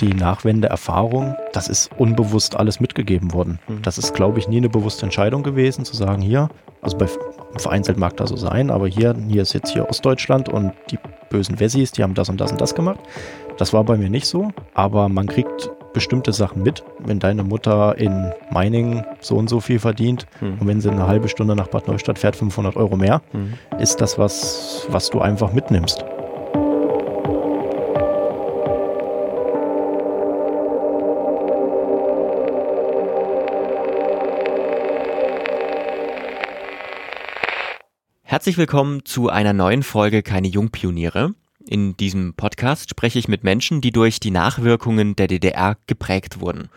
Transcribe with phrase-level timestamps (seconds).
[0.00, 3.58] Die Nachwendeerfahrung, das ist unbewusst alles mitgegeben worden.
[3.66, 3.82] Mhm.
[3.82, 6.48] Das ist, glaube ich, nie eine bewusste Entscheidung gewesen, zu sagen, hier,
[6.82, 7.06] also bei
[7.56, 10.98] vereinzelt mag das so sein, aber hier, hier ist jetzt hier Ostdeutschland und die
[11.30, 13.00] bösen Wessis, die haben das und das und das gemacht.
[13.56, 16.84] Das war bei mir nicht so, aber man kriegt bestimmte Sachen mit.
[17.00, 20.58] Wenn deine Mutter in Meiningen so und so viel verdient Mhm.
[20.60, 23.54] und wenn sie eine halbe Stunde nach Bad Neustadt fährt, 500 Euro mehr, Mhm.
[23.80, 26.04] ist das was, was du einfach mitnimmst.
[38.48, 41.34] Herzlich willkommen zu einer neuen Folge Keine Jungpioniere.
[41.68, 46.70] In diesem Podcast spreche ich mit Menschen, die durch die Nachwirkungen der DDR geprägt wurden.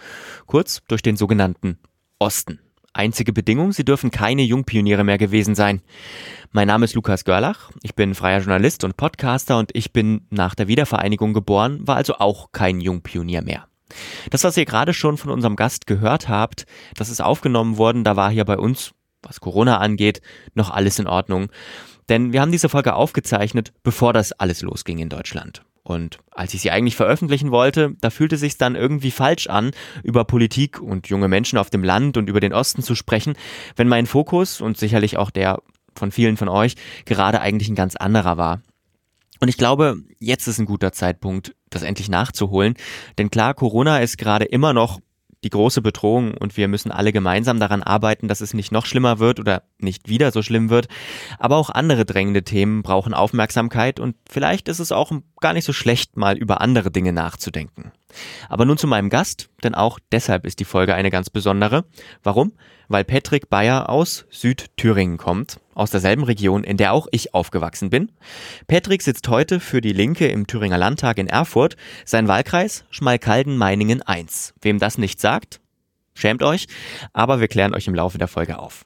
[0.47, 1.79] Kurz durch den sogenannten
[2.19, 2.59] Osten.
[2.91, 5.81] Einzige Bedingung, sie dürfen keine Jungpioniere mehr gewesen sein.
[6.51, 10.55] Mein Name ist Lukas Görlach, ich bin freier Journalist und Podcaster und ich bin nach
[10.55, 13.65] der Wiedervereinigung geboren, war also auch kein Jungpionier mehr.
[14.29, 16.65] Das, was ihr gerade schon von unserem Gast gehört habt,
[16.97, 18.93] das ist aufgenommen worden, da war hier bei uns,
[19.23, 20.21] was Corona angeht,
[20.53, 21.51] noch alles in Ordnung.
[22.09, 25.63] Denn wir haben diese Folge aufgezeichnet, bevor das alles losging in Deutschland.
[25.83, 29.71] Und als ich sie eigentlich veröffentlichen wollte, da fühlte sich dann irgendwie falsch an,
[30.03, 33.33] über Politik und junge Menschen auf dem Land und über den Osten zu sprechen,
[33.75, 35.61] wenn mein Fokus und sicherlich auch der
[35.95, 38.61] von vielen von euch gerade eigentlich ein ganz anderer war.
[39.39, 42.75] Und ich glaube, jetzt ist ein guter Zeitpunkt, das endlich nachzuholen.
[43.17, 44.99] Denn klar, Corona ist gerade immer noch
[45.43, 49.19] die große Bedrohung und wir müssen alle gemeinsam daran arbeiten, dass es nicht noch schlimmer
[49.19, 50.87] wird oder nicht wieder so schlimm wird.
[51.39, 55.73] Aber auch andere drängende Themen brauchen Aufmerksamkeit und vielleicht ist es auch gar nicht so
[55.73, 57.91] schlecht, mal über andere Dinge nachzudenken.
[58.49, 61.85] Aber nun zu meinem Gast, denn auch deshalb ist die Folge eine ganz besondere.
[62.23, 62.53] Warum?
[62.91, 68.11] Weil Patrick Bayer aus Südthüringen kommt, aus derselben Region, in der auch ich aufgewachsen bin.
[68.67, 71.77] Patrick sitzt heute für die Linke im Thüringer Landtag in Erfurt.
[72.03, 74.55] Sein Wahlkreis Schmalkalden-Meiningen 1.
[74.61, 75.61] Wem das nicht sagt,
[76.15, 76.67] schämt euch,
[77.13, 78.83] aber wir klären euch im Laufe der Folge auf.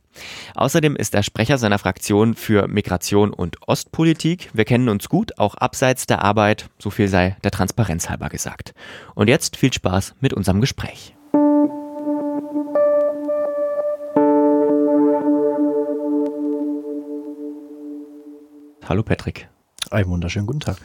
[0.54, 4.52] Außerdem ist er Sprecher seiner Fraktion für Migration und Ostpolitik.
[4.54, 8.76] Wir kennen uns gut, auch abseits der Arbeit, so viel sei der Transparenz halber gesagt.
[9.16, 11.15] Und jetzt viel Spaß mit unserem Gespräch.
[18.88, 19.48] Hallo Patrick.
[19.92, 20.78] Einen wunderschönen guten Tag.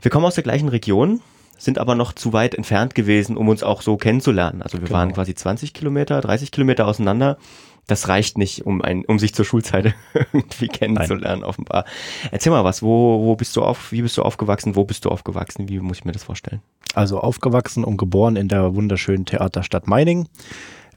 [0.00, 1.20] Wir kommen aus der gleichen Region,
[1.56, 4.62] sind aber noch zu weit entfernt gewesen, um uns auch so kennenzulernen.
[4.62, 4.98] Also wir Genau.
[4.98, 7.38] waren quasi 20 Kilometer, 30 Kilometer auseinander.
[7.86, 9.94] Das reicht nicht, um ein, um sich zur Schulzeit
[10.32, 11.84] irgendwie kennenzulernen, offenbar.
[12.30, 15.08] Erzähl mal was, wo, wo bist du auf, wie bist du aufgewachsen, wo bist du
[15.08, 16.62] aufgewachsen, wie muss ich mir das vorstellen?
[16.94, 20.28] Also aufgewachsen und geboren in der wunderschönen Theaterstadt Meiningen.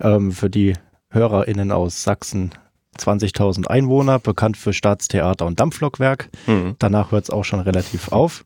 [0.02, 0.74] Ähm, für die
[1.10, 2.52] HörerInnen aus Sachsen
[3.00, 6.30] 20.000 Einwohner, bekannt für Staatstheater und Dampflokwerk.
[6.46, 6.76] Hm.
[6.80, 8.46] Danach hört es auch schon relativ auf.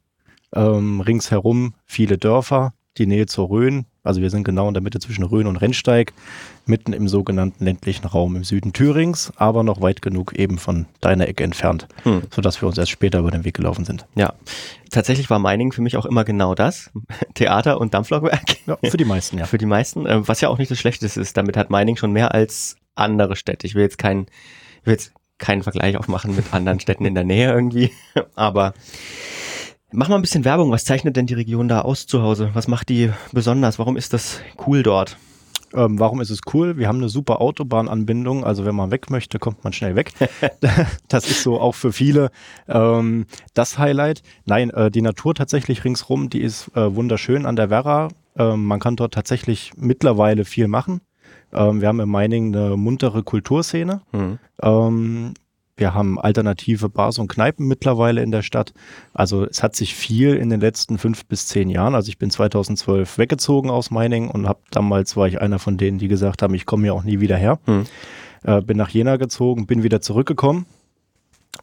[0.53, 3.85] Ähm, ringsherum viele Dörfer, die Nähe zur Rhön.
[4.03, 6.13] Also wir sind genau in der Mitte zwischen Rhön und Rennsteig,
[6.65, 11.27] mitten im sogenannten ländlichen Raum im Süden Thürings, aber noch weit genug eben von deiner
[11.27, 12.23] Ecke entfernt, Hm.
[12.33, 14.05] sodass wir uns erst später über den Weg gelaufen sind.
[14.15, 14.33] Ja,
[14.89, 16.89] tatsächlich war Meiningen für mich auch immer genau das,
[17.35, 18.57] Theater und Dampflokwerk.
[18.65, 19.45] Ja, für die meisten, ja.
[19.45, 21.37] Für die meisten, äh, was ja auch nicht das Schlechteste ist.
[21.37, 23.65] Damit hat Meiningen schon mehr als andere Städte.
[23.67, 24.27] Ich will jetzt keinen,
[24.81, 27.91] ich will jetzt keinen Vergleich aufmachen mit anderen Städten in der Nähe irgendwie,
[28.35, 28.73] aber
[29.91, 30.71] mach mal ein bisschen Werbung.
[30.71, 32.51] Was zeichnet denn die Region da aus zu Hause?
[32.53, 33.79] Was macht die besonders?
[33.79, 35.17] Warum ist das cool dort?
[35.73, 36.77] Ähm, warum ist es cool?
[36.77, 38.43] Wir haben eine super Autobahnanbindung.
[38.43, 40.11] Also wenn man weg möchte, kommt man schnell weg.
[41.07, 42.31] das ist so auch für viele
[42.67, 44.23] ähm, das Highlight.
[44.45, 48.09] Nein, äh, die Natur tatsächlich ringsrum, die ist äh, wunderschön an der Werra.
[48.35, 51.01] Ähm, man kann dort tatsächlich mittlerweile viel machen.
[51.53, 54.01] Ähm, wir haben in Meiningen eine muntere Kulturszene.
[54.11, 54.39] Hm.
[54.61, 55.33] Ähm,
[55.79, 58.73] wir haben alternative Bars und Kneipen mittlerweile in der Stadt.
[59.13, 61.95] Also es hat sich viel in den letzten fünf bis zehn Jahren.
[61.95, 65.97] Also ich bin 2012 weggezogen aus Meiningen und habe damals war ich einer von denen,
[65.97, 67.59] die gesagt haben, ich komme hier auch nie wieder her.
[67.65, 67.85] Hm.
[68.43, 70.65] Äh, bin nach Jena gezogen, bin wieder zurückgekommen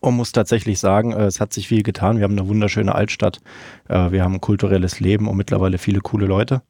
[0.00, 2.16] und muss tatsächlich sagen, äh, es hat sich viel getan.
[2.16, 3.40] Wir haben eine wunderschöne Altstadt,
[3.88, 6.62] äh, wir haben ein kulturelles Leben und mittlerweile viele coole Leute.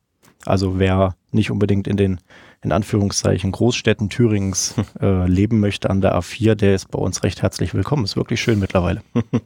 [0.47, 2.21] Also wer nicht unbedingt in den,
[2.63, 7.43] in Anführungszeichen, Großstädten Thürings äh, leben möchte an der A4, der ist bei uns recht
[7.43, 8.05] herzlich willkommen.
[8.05, 9.03] Ist wirklich schön mittlerweile.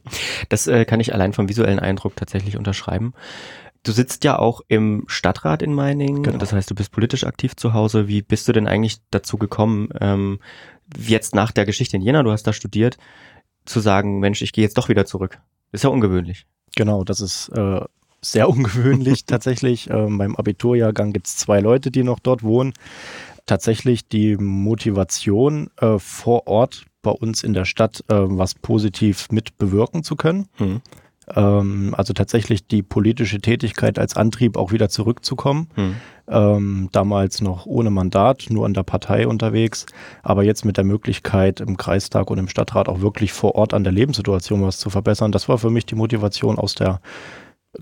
[0.49, 3.13] Das äh, kann ich allein vom visuellen Eindruck tatsächlich unterschreiben.
[3.83, 6.37] Du sitzt ja auch im Stadtrat in Meiningen, Genau.
[6.37, 8.07] das heißt, du bist politisch aktiv zu Hause.
[8.07, 10.39] Wie bist du denn eigentlich dazu gekommen, ähm,
[10.97, 12.97] jetzt nach der Geschichte in Jena, du hast da studiert,
[13.65, 15.39] zu sagen, Mensch, ich gehe jetzt doch wieder zurück?
[15.71, 16.45] Ist ja ungewöhnlich.
[16.75, 17.81] Genau, das ist äh,
[18.23, 19.89] sehr ungewöhnlich tatsächlich.
[19.89, 22.73] Ähm, beim Abiturjahrgang gibt es zwei Leute, die noch dort wohnen.
[23.45, 29.57] Tatsächlich die Motivation äh, vor Ort bei uns in der Stadt äh, was positiv mit
[29.57, 30.47] bewirken zu können.
[30.57, 30.81] Hm.
[31.35, 35.69] Ähm, also tatsächlich die politische Tätigkeit als Antrieb auch wieder zurückzukommen.
[35.75, 35.95] Hm.
[36.27, 39.85] Ähm, damals noch ohne Mandat, nur an der Partei unterwegs,
[40.23, 43.83] aber jetzt mit der Möglichkeit im Kreistag und im Stadtrat auch wirklich vor Ort an
[43.83, 45.31] der Lebenssituation was zu verbessern.
[45.31, 47.01] Das war für mich die Motivation aus der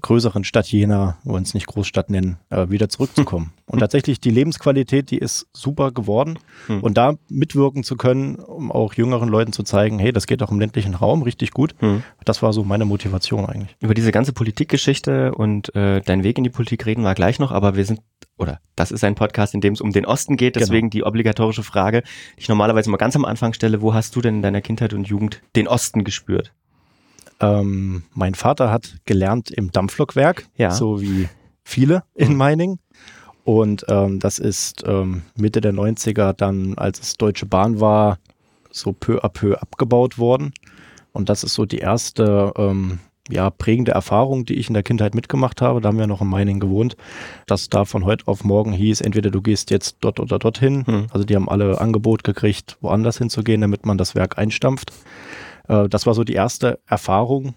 [0.01, 3.53] größeren Stadt Jena, wo wir es nicht Großstadt nennen, äh, wieder zurückzukommen.
[3.65, 6.39] Und tatsächlich die Lebensqualität, die ist super geworden.
[6.67, 6.81] Hm.
[6.81, 10.51] Und da mitwirken zu können, um auch jüngeren Leuten zu zeigen, hey, das geht auch
[10.51, 11.75] im ländlichen Raum richtig gut.
[11.79, 12.03] Hm.
[12.25, 13.75] Das war so meine Motivation eigentlich.
[13.79, 17.51] Über diese ganze Politikgeschichte und äh, deinen Weg in die Politik reden wir gleich noch,
[17.51, 18.01] aber wir sind
[18.37, 20.65] oder das ist ein Podcast, in dem es um den Osten geht, genau.
[20.65, 21.03] deswegen genau.
[21.03, 22.03] die obligatorische Frage,
[22.37, 24.93] die ich normalerweise mal ganz am Anfang stelle, wo hast du denn in deiner Kindheit
[24.93, 26.53] und Jugend den Osten gespürt?
[27.39, 30.71] Ähm, mein Vater hat gelernt im Dampflokwerk, ja.
[30.71, 31.29] so wie
[31.63, 32.79] viele in Meining.
[33.43, 38.19] Und ähm, das ist ähm, Mitte der 90er dann, als es Deutsche Bahn war,
[38.69, 40.53] so peu à peu abgebaut worden.
[41.13, 42.99] Und das ist so die erste ähm,
[43.29, 45.81] ja, prägende Erfahrung, die ich in der Kindheit mitgemacht habe.
[45.81, 46.95] Da haben wir noch in Meining gewohnt,
[47.45, 50.85] dass da von heute auf morgen hieß, entweder du gehst jetzt dort oder dorthin.
[50.85, 51.07] Hm.
[51.11, 54.91] Also die haben alle Angebot gekriegt, woanders hinzugehen, damit man das Werk einstampft.
[55.69, 57.55] Äh, das war so die erste Erfahrung,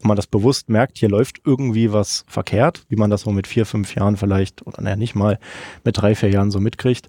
[0.00, 3.48] wo man das bewusst merkt, hier läuft irgendwie was verkehrt, wie man das so mit
[3.48, 5.38] vier, fünf Jahren vielleicht, oder naja, nicht mal
[5.82, 7.08] mit drei, vier Jahren so mitkriegt.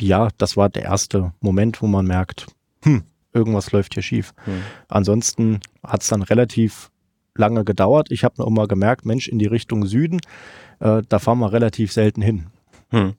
[0.00, 2.46] Ja, das war der erste Moment, wo man merkt,
[2.84, 3.02] hm,
[3.32, 4.32] irgendwas läuft hier schief.
[4.44, 4.62] Hm.
[4.88, 6.90] Ansonsten hat es dann relativ
[7.34, 8.10] lange gedauert.
[8.10, 10.20] Ich habe nur immer gemerkt, Mensch, in die Richtung Süden,
[10.80, 12.46] äh, da fahren wir relativ selten hin.
[12.90, 13.14] Hm.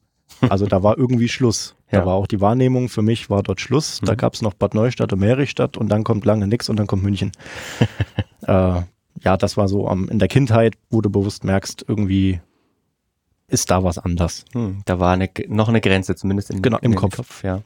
[0.47, 1.75] Also da war irgendwie Schluss.
[1.91, 1.99] Ja.
[1.99, 4.01] Da war auch die Wahrnehmung, für mich war dort Schluss.
[4.01, 4.05] Mhm.
[4.05, 6.87] Da gab es noch Bad Neustadt und Merichstadt und dann kommt lange nichts und dann
[6.87, 7.31] kommt München.
[8.43, 8.81] äh,
[9.21, 12.41] ja, das war so um, in der Kindheit, wo du bewusst merkst, irgendwie
[13.49, 14.45] ist da was anders.
[14.53, 17.17] Hm, da war eine, noch eine Grenze, zumindest in, genau, im Kopf.
[17.17, 17.43] Kopf.
[17.43, 17.61] Ja.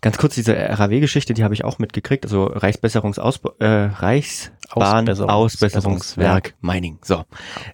[0.00, 6.98] Ganz kurz, diese RAW-Geschichte, die habe ich auch mitgekriegt, also Reichsbesserungsausbau, äh, Reichsbahn Ausbesserungswerk Mining.
[7.02, 7.24] So,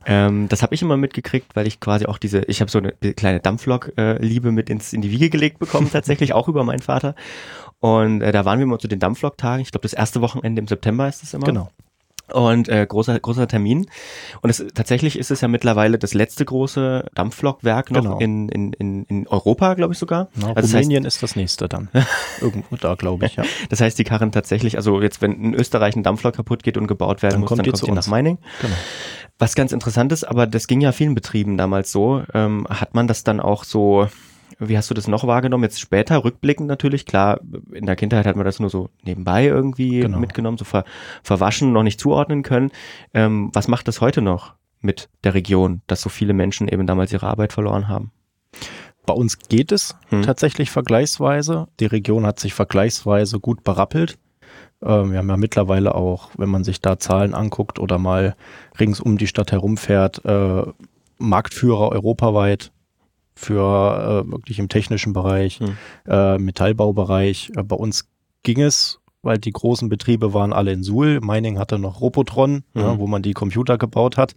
[0.07, 2.93] ähm, das habe ich immer mitgekriegt, weil ich quasi auch diese, ich habe so eine
[2.93, 7.15] kleine Dampflok-Liebe mit ins in die Wiege gelegt bekommen, tatsächlich auch über meinen Vater.
[7.79, 9.63] Und äh, da waren wir mal zu den Dampflok-Tagen.
[9.63, 11.47] Ich glaube, das erste Wochenende im September ist es immer.
[11.47, 11.71] Genau
[12.33, 13.87] und äh, großer großer Termin.
[14.43, 18.19] Und es tatsächlich ist es ja mittlerweile das letzte große Dampflokwerk noch genau.
[18.19, 20.29] in, in, in, in Europa glaube ich sogar.
[20.41, 21.89] Ja, also Rumänien das heißt, ist das nächste dann.
[22.41, 23.45] Irgendwo da glaube ich ja.
[23.69, 26.87] Das heißt die Karren tatsächlich also jetzt wenn in Österreich ein Dampflok kaputt geht und
[26.87, 28.39] gebaut werden dann muss kommt dann kommt die nach Meining.
[28.61, 28.75] Genau.
[29.39, 33.07] was ganz interessant ist aber das ging ja vielen Betrieben damals so ähm, hat man
[33.07, 34.09] das dann auch so
[34.61, 35.65] wie hast du das noch wahrgenommen?
[35.65, 37.41] Jetzt später, rückblickend natürlich, klar,
[37.73, 40.19] in der Kindheit hat man das nur so nebenbei irgendwie genau.
[40.19, 40.85] mitgenommen, so ver,
[41.23, 42.71] verwaschen, noch nicht zuordnen können.
[43.15, 47.13] Ähm, was macht das heute noch mit der Region, dass so viele Menschen eben damals
[47.13, 48.13] ihre Arbeit verloren haben?
[49.07, 50.23] Bei uns geht es hm.
[50.23, 51.69] tatsächlich vergleichsweise.
[51.81, 54.19] Die Region hat sich vergleichsweise gut berappelt.
[54.83, 58.37] Ähm, wir haben ja mittlerweile auch, wenn man sich da Zahlen anguckt oder mal
[58.79, 60.63] rings um die Stadt herumfährt, äh,
[61.19, 62.73] Marktführer europaweit
[63.41, 65.77] für äh, wirklich im technischen Bereich, hm.
[66.07, 67.53] äh, Metallbaubereich.
[67.57, 68.09] Äh, bei uns
[68.43, 71.21] ging es, weil die großen Betriebe waren alle in Suhl.
[71.21, 72.83] Mining hatte noch Robotron, hm.
[72.83, 74.37] ja, wo man die Computer gebaut hat.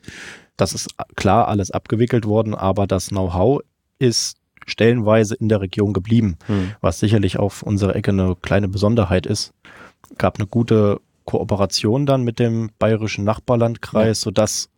[0.56, 3.62] Das ist klar alles abgewickelt worden, aber das Know-how
[4.00, 6.72] ist stellenweise in der Region geblieben, hm.
[6.80, 9.54] was sicherlich auf unserer Ecke eine kleine Besonderheit ist.
[10.18, 14.24] Gab eine gute Kooperation dann mit dem bayerischen Nachbarlandkreis, ja.
[14.26, 14.70] sodass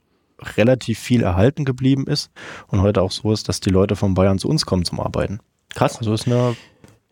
[0.58, 2.32] relativ viel erhalten geblieben ist
[2.68, 5.40] und heute auch so ist, dass die Leute von Bayern zu uns kommen zum Arbeiten.
[5.74, 5.98] Krass.
[5.98, 6.56] Also ist eine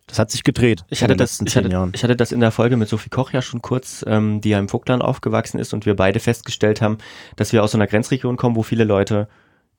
[0.06, 0.84] das hat sich gedreht.
[0.90, 3.40] Ich hatte, das, ich, hatte, ich hatte das in der Folge mit Sophie Koch ja
[3.40, 6.98] schon kurz, ähm, die ja im Vogtland aufgewachsen ist und wir beide festgestellt haben,
[7.36, 9.28] dass wir aus so einer Grenzregion kommen, wo viele Leute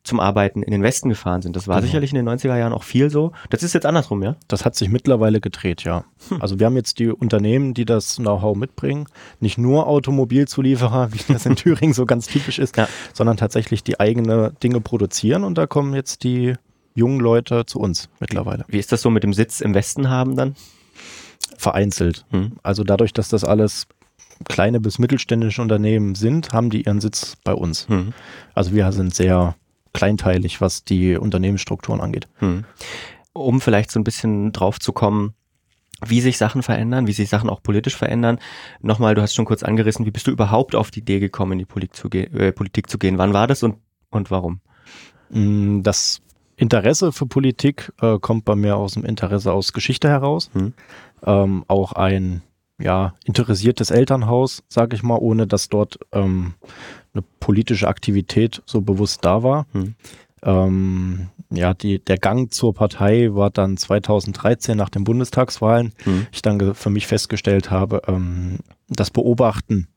[0.06, 1.56] zum Arbeiten in den Westen gefahren sind.
[1.56, 1.88] Das war genau.
[1.88, 3.32] sicherlich in den 90er Jahren auch viel so.
[3.50, 4.36] Das ist jetzt andersrum, ja?
[4.48, 6.06] Das hat sich mittlerweile gedreht, ja.
[6.30, 6.42] Hm.
[6.42, 9.08] Also wir haben jetzt die Unternehmen, die das Know-how mitbringen.
[9.40, 12.88] Nicht nur Automobilzulieferer, wie das in Thüringen so ganz typisch ist, ja.
[13.14, 15.44] sondern tatsächlich die eigene Dinge produzieren.
[15.44, 16.54] Und da kommen jetzt die
[16.94, 18.64] jungen Leute zu uns mittlerweile.
[18.68, 20.56] Wie ist das so mit dem Sitz im Westen haben dann?
[21.58, 22.26] Vereinzelt.
[22.30, 22.58] Hm.
[22.62, 23.88] Also dadurch, dass das alles
[24.48, 27.88] kleine bis mittelständische Unternehmen sind, haben die ihren Sitz bei uns.
[27.90, 28.14] Hm.
[28.54, 29.56] Also wir sind sehr
[29.96, 32.28] kleinteilig, was die Unternehmensstrukturen angeht.
[32.36, 32.66] Hm.
[33.34, 35.34] Um vielleicht so ein bisschen drauf zu kommen,
[36.06, 38.40] wie sich Sachen verändern, wie sich Sachen auch politisch verändern.
[38.82, 41.60] Nochmal, du hast schon kurz angerissen, wie bist du überhaupt auf die Idee gekommen, in
[41.60, 43.18] die Politik zu, ge äh, Politik zu gehen?
[43.18, 43.78] Wann war das und,
[44.10, 44.60] und warum?
[45.32, 46.22] Hm, das
[46.58, 50.50] Interesse für Politik äh, kommt bei mir aus dem Interesse aus Geschichte heraus.
[50.54, 50.74] Hm.
[51.26, 52.42] Ähm, auch ein
[52.80, 56.56] ja, interessiertes Elternhaus, sage ich mal, ohne dass dort ähm,
[57.14, 59.66] eine politische Aktivität so bewusst da war.
[59.72, 59.96] Hm.
[60.44, 65.94] Ähm, ja, die, der Gang zur Partei war dann 2013 nach den Bundestagswahlen.
[66.04, 66.28] Hm.
[66.32, 69.88] Ich dann für mich festgestellt habe, ähm, das Beobachten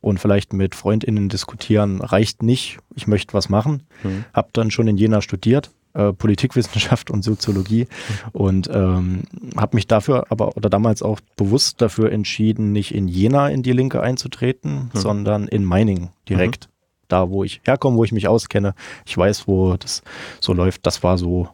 [0.00, 2.78] und vielleicht mit FreundInnen diskutieren reicht nicht.
[2.94, 3.82] Ich möchte was machen.
[4.02, 4.24] Mhm.
[4.32, 8.30] Habe dann schon in Jena studiert, äh, Politikwissenschaft und Soziologie mhm.
[8.32, 9.22] und ähm,
[9.56, 13.72] habe mich dafür aber oder damals auch bewusst dafür entschieden, nicht in Jena in die
[13.72, 14.98] Linke einzutreten, mhm.
[14.98, 16.66] sondern in Meiningen direkt.
[16.66, 16.70] Mhm.
[17.08, 18.72] Da, wo ich herkomme, wo ich mich auskenne.
[19.04, 20.02] Ich weiß, wo das
[20.40, 20.86] so läuft.
[20.86, 21.48] Das war so,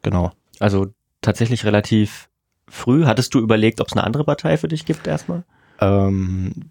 [0.00, 0.32] genau.
[0.58, 0.86] Also
[1.20, 2.30] tatsächlich relativ
[2.66, 3.04] früh.
[3.04, 5.44] Hattest du überlegt, ob es eine andere Partei für dich gibt erstmal?
[5.82, 6.70] Ähm,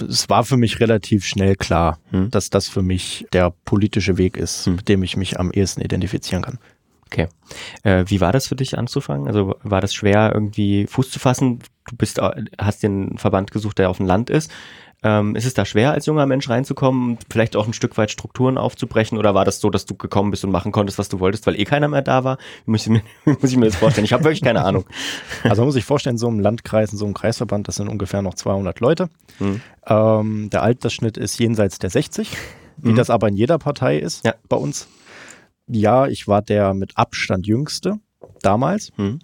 [0.00, 2.30] es war für mich relativ schnell klar, hm.
[2.30, 4.76] dass das für mich der politische Weg ist, hm.
[4.76, 6.58] mit dem ich mich am ehesten identifizieren kann.
[7.06, 7.28] Okay.
[7.84, 9.28] Äh, wie war das für dich anzufangen?
[9.28, 11.60] Also war das schwer, irgendwie Fuß zu fassen?
[11.88, 12.20] Du bist,
[12.58, 14.50] hast den Verband gesucht, der auf dem Land ist.
[15.04, 18.56] Ähm, ist es da schwer, als junger Mensch reinzukommen, vielleicht auch ein Stück weit Strukturen
[18.56, 19.18] aufzubrechen?
[19.18, 21.60] Oder war das so, dass du gekommen bist und machen konntest, was du wolltest, weil
[21.60, 22.38] eh keiner mehr da war?
[22.64, 24.06] Wie muss ich mir, muss ich mir das vorstellen?
[24.06, 24.84] Ich habe wirklich keine Ahnung.
[25.44, 28.22] Also man muss sich vorstellen, so einem Landkreis, in so einem Kreisverband, das sind ungefähr
[28.22, 29.10] noch 200 Leute.
[29.38, 29.60] Mhm.
[29.86, 32.30] Ähm, der Altersschnitt ist jenseits der 60,
[32.78, 32.96] wie mhm.
[32.96, 34.34] das aber in jeder Partei ist ja.
[34.48, 34.88] bei uns.
[35.66, 37.98] Ja, ich war der mit Abstand jüngste
[38.40, 38.90] damals.
[38.96, 39.18] Mhm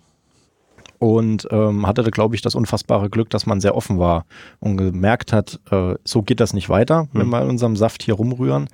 [1.00, 4.26] und ähm, hatte, glaube ich, das unfassbare Glück, dass man sehr offen war
[4.60, 7.30] und gemerkt hat, äh, so geht das nicht weiter, wenn mhm.
[7.30, 8.68] wir in unserem Saft hier rumrühren.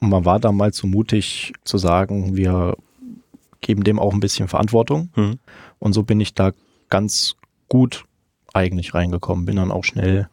[0.00, 2.76] Und man war da mal zu mutig zu sagen, wir
[3.60, 5.10] geben dem auch ein bisschen Verantwortung.
[5.14, 5.38] Mhm.
[5.78, 6.50] Und so bin ich da
[6.88, 7.36] ganz
[7.68, 8.04] gut
[8.52, 10.28] eigentlich reingekommen, bin dann auch schnell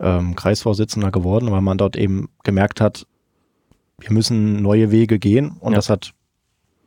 [0.00, 3.06] ähm, Kreisvorsitzender geworden, weil man dort eben gemerkt hat,
[4.00, 5.76] wir müssen neue Wege gehen und ja.
[5.76, 6.12] das hat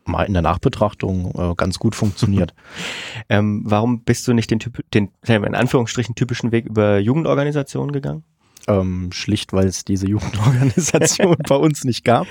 [0.08, 2.54] mal in der Nachbetrachtung äh, ganz gut funktioniert.
[3.30, 8.24] ähm, warum bist du nicht den, Typ, den in Anführungsstrichen typischen Weg über Jugendorganisationen gegangen?
[8.68, 12.26] Ähm, schlicht, weil es diese Jugendorganisation bei uns nicht gab.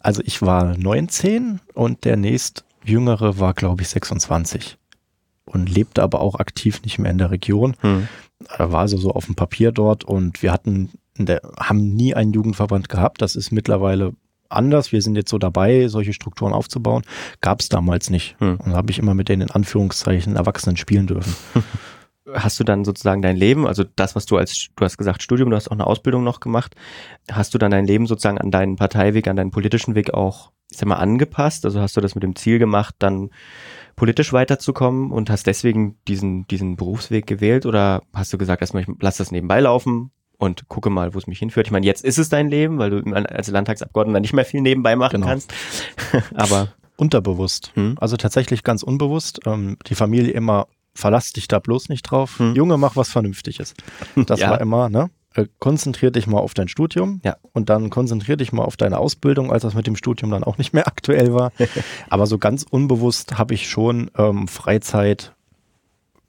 [0.00, 4.76] Also ich war 19 und der nächst jüngere war, glaube ich, 26
[5.44, 7.74] und lebte aber auch aktiv nicht mehr in der Region.
[7.80, 8.08] Hm.
[8.58, 12.32] Er war also so auf dem Papier dort und wir hatten, der, haben nie einen
[12.32, 13.22] Jugendverband gehabt.
[13.22, 14.14] Das ist mittlerweile
[14.52, 14.92] anders.
[14.92, 17.02] Wir sind jetzt so dabei, solche Strukturen aufzubauen.
[17.40, 18.36] Gab es damals nicht.
[18.38, 18.56] Hm.
[18.56, 21.34] Und habe ich immer mit denen in Anführungszeichen Erwachsenen spielen dürfen.
[22.32, 25.50] Hast du dann sozusagen dein Leben, also das, was du als, du hast gesagt Studium,
[25.50, 26.76] du hast auch eine Ausbildung noch gemacht,
[27.28, 30.78] hast du dann dein Leben sozusagen an deinen Parteiweg, an deinen politischen Weg auch, ich
[30.78, 31.64] sag mal, angepasst?
[31.64, 33.30] Also hast du das mit dem Ziel gemacht, dann
[33.96, 38.88] politisch weiterzukommen und hast deswegen diesen, diesen Berufsweg gewählt oder hast du gesagt, erstmal, ich
[39.00, 40.12] lass das nebenbei laufen,
[40.42, 41.68] und gucke mal, wo es mich hinführt.
[41.68, 44.96] Ich meine, jetzt ist es dein Leben, weil du als Landtagsabgeordneter nicht mehr viel nebenbei
[44.96, 45.28] machen genau.
[45.28, 45.54] kannst.
[46.34, 47.70] Aber unterbewusst.
[47.74, 47.94] Hm?
[48.00, 49.38] Also tatsächlich ganz unbewusst.
[49.46, 52.40] Ähm, die Familie immer, verlass dich da bloß nicht drauf.
[52.40, 52.56] Hm.
[52.56, 53.74] Junge, mach was Vernünftiges.
[54.26, 54.50] Das ja.
[54.50, 55.10] war immer, ne?
[55.34, 57.36] Äh, konzentrier dich mal auf dein Studium ja.
[57.52, 60.58] und dann konzentrier dich mal auf deine Ausbildung, als das mit dem Studium dann auch
[60.58, 61.52] nicht mehr aktuell war.
[62.10, 65.34] Aber so ganz unbewusst habe ich schon ähm, Freizeit,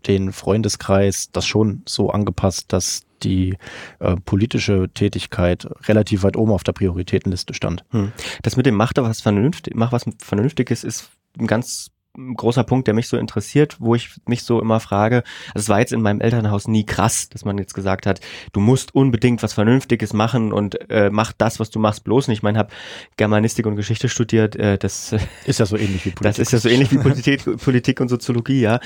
[0.07, 3.57] den Freundeskreis, das schon so angepasst, dass die
[3.99, 7.83] äh, politische Tätigkeit relativ weit oben auf der Prioritätenliste stand.
[7.91, 8.11] Hm.
[8.41, 12.87] Das mit dem Mach da was vernünftig, mach was Vernünftiges ist ein ganz großer Punkt,
[12.87, 16.01] der mich so interessiert, wo ich mich so immer frage, also es war jetzt in
[16.01, 20.53] meinem Elternhaus nie krass, dass man jetzt gesagt hat, du musst unbedingt was Vernünftiges machen
[20.53, 22.39] und äh, mach das, was du machst, bloß nicht.
[22.39, 22.69] Ich meine, habe
[23.17, 25.15] Germanistik und Geschichte studiert, äh, das
[25.45, 26.23] ist ja so ähnlich wie Politik.
[26.23, 28.79] Das ist ja so ähnlich wie Politik, Politik und Soziologie, ja.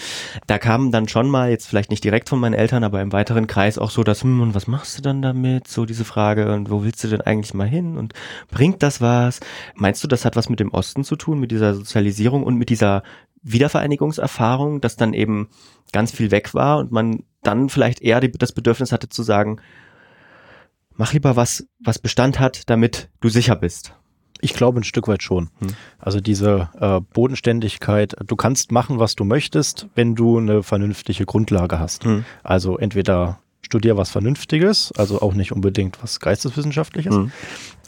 [0.48, 3.48] Da kamen dann schon mal, jetzt vielleicht nicht direkt von meinen Eltern, aber im weiteren
[3.48, 5.68] Kreis auch so, dass, hm, und was machst du dann damit?
[5.68, 7.98] So diese Frage, und wo willst du denn eigentlich mal hin?
[7.98, 8.14] Und
[8.52, 9.42] bringt das was?
[9.76, 12.70] Meinst du, das hat was mit dem Osten zu tun, mit dieser Sozialisierung und mit
[12.70, 13.04] dieser
[13.44, 15.50] Wiedervereinigungserfahrung, dass dann eben
[15.92, 19.62] ganz viel weg war und man dann vielleicht eher die, das Bedürfnis hatte zu sagen,
[20.96, 23.94] mach lieber was, was Bestand hat, damit du sicher bist.
[24.40, 25.50] Ich glaube ein Stück weit schon.
[25.60, 25.70] Hm.
[25.98, 31.80] Also diese äh, Bodenständigkeit, du kannst machen, was du möchtest, wenn du eine vernünftige Grundlage
[31.80, 32.04] hast.
[32.04, 32.24] Hm.
[32.44, 37.16] Also entweder studier was Vernünftiges, also auch nicht unbedingt was Geisteswissenschaftliches.
[37.16, 37.32] Hm.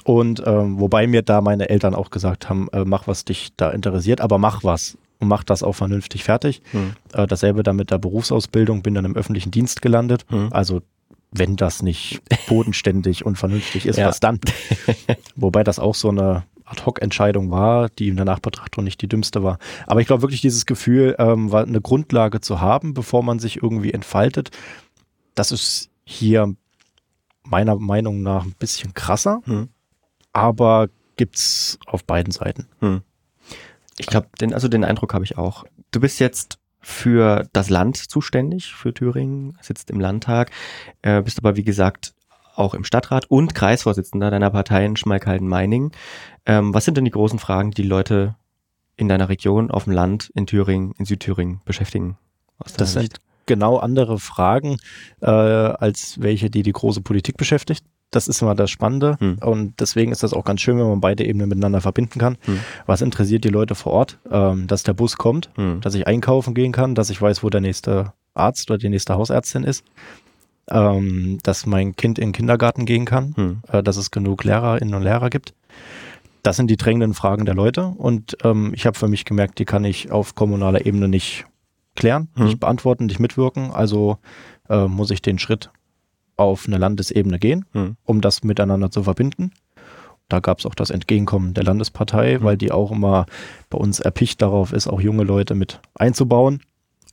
[0.04, 3.70] Und ähm, wobei mir da meine Eltern auch gesagt haben, äh, mach was dich da
[3.70, 6.62] interessiert, aber mach was und macht das auch vernünftig fertig.
[6.72, 6.94] Hm.
[7.14, 10.26] Äh, dasselbe dann mit der Berufsausbildung, bin dann im öffentlichen Dienst gelandet.
[10.30, 10.50] Hm.
[10.52, 10.82] Also
[11.32, 14.08] wenn das nicht bodenständig und vernünftig ist, ja.
[14.08, 14.40] was dann?
[15.36, 19.60] Wobei das auch so eine Ad-Hoc-Entscheidung war, die in der Nachbetrachtung nicht die dümmste war.
[19.88, 23.94] Aber ich glaube wirklich dieses Gefühl, ähm, eine Grundlage zu haben, bevor man sich irgendwie
[23.94, 24.52] entfaltet,
[25.36, 26.54] das ist hier
[27.44, 29.70] meiner Meinung nach ein bisschen krasser, hm.
[30.34, 32.68] aber gibt's auf beiden Seiten.
[32.80, 33.02] Hm.
[34.00, 35.66] Ich glaube, den, also den Eindruck habe ich auch.
[35.92, 40.52] Du bist jetzt für das Land zuständig, für Thüringen, sitzt im Landtag,
[41.02, 42.14] äh, bist aber wie gesagt
[42.56, 45.92] auch im Stadtrat und Kreisvorsitzender deiner Partei in Schmalkalden-Meiningen.
[46.46, 48.36] Ähm, was sind denn die großen Fragen, die Leute
[48.96, 52.18] in deiner Region, auf dem Land, in Thüringen, in Südthüringen beschäftigen?
[52.76, 54.78] das sind genau andere Fragen
[55.22, 57.86] äh, als welche, die die große Politik beschäftigt.
[58.12, 59.38] Das ist immer das Spannende hm.
[59.40, 62.38] und deswegen ist das auch ganz schön, wenn man beide Ebenen miteinander verbinden kann.
[62.46, 62.60] Hm.
[62.88, 64.18] Was interessiert die Leute vor Ort?
[64.32, 65.80] Ähm, dass der Bus kommt, hm.
[65.82, 69.14] dass ich einkaufen gehen kann, dass ich weiß, wo der nächste Arzt oder die nächste
[69.14, 69.84] Hausärztin ist,
[70.72, 73.62] ähm, dass mein Kind in den Kindergarten gehen kann, hm.
[73.72, 75.54] äh, dass es genug Lehrerinnen und Lehrer gibt.
[76.42, 79.66] Das sind die drängenden Fragen der Leute und ähm, ich habe für mich gemerkt, die
[79.66, 81.46] kann ich auf kommunaler Ebene nicht
[81.96, 82.46] klären, hm.
[82.46, 83.72] nicht beantworten, nicht mitwirken.
[83.72, 84.18] Also
[84.68, 85.70] äh, muss ich den Schritt
[86.40, 87.98] auf eine Landesebene gehen, hm.
[88.04, 89.52] um das miteinander zu verbinden.
[90.30, 92.44] Da gab es auch das Entgegenkommen der Landespartei, hm.
[92.44, 93.26] weil die auch immer
[93.70, 96.62] bei uns erpicht darauf ist, auch junge Leute mit einzubauen.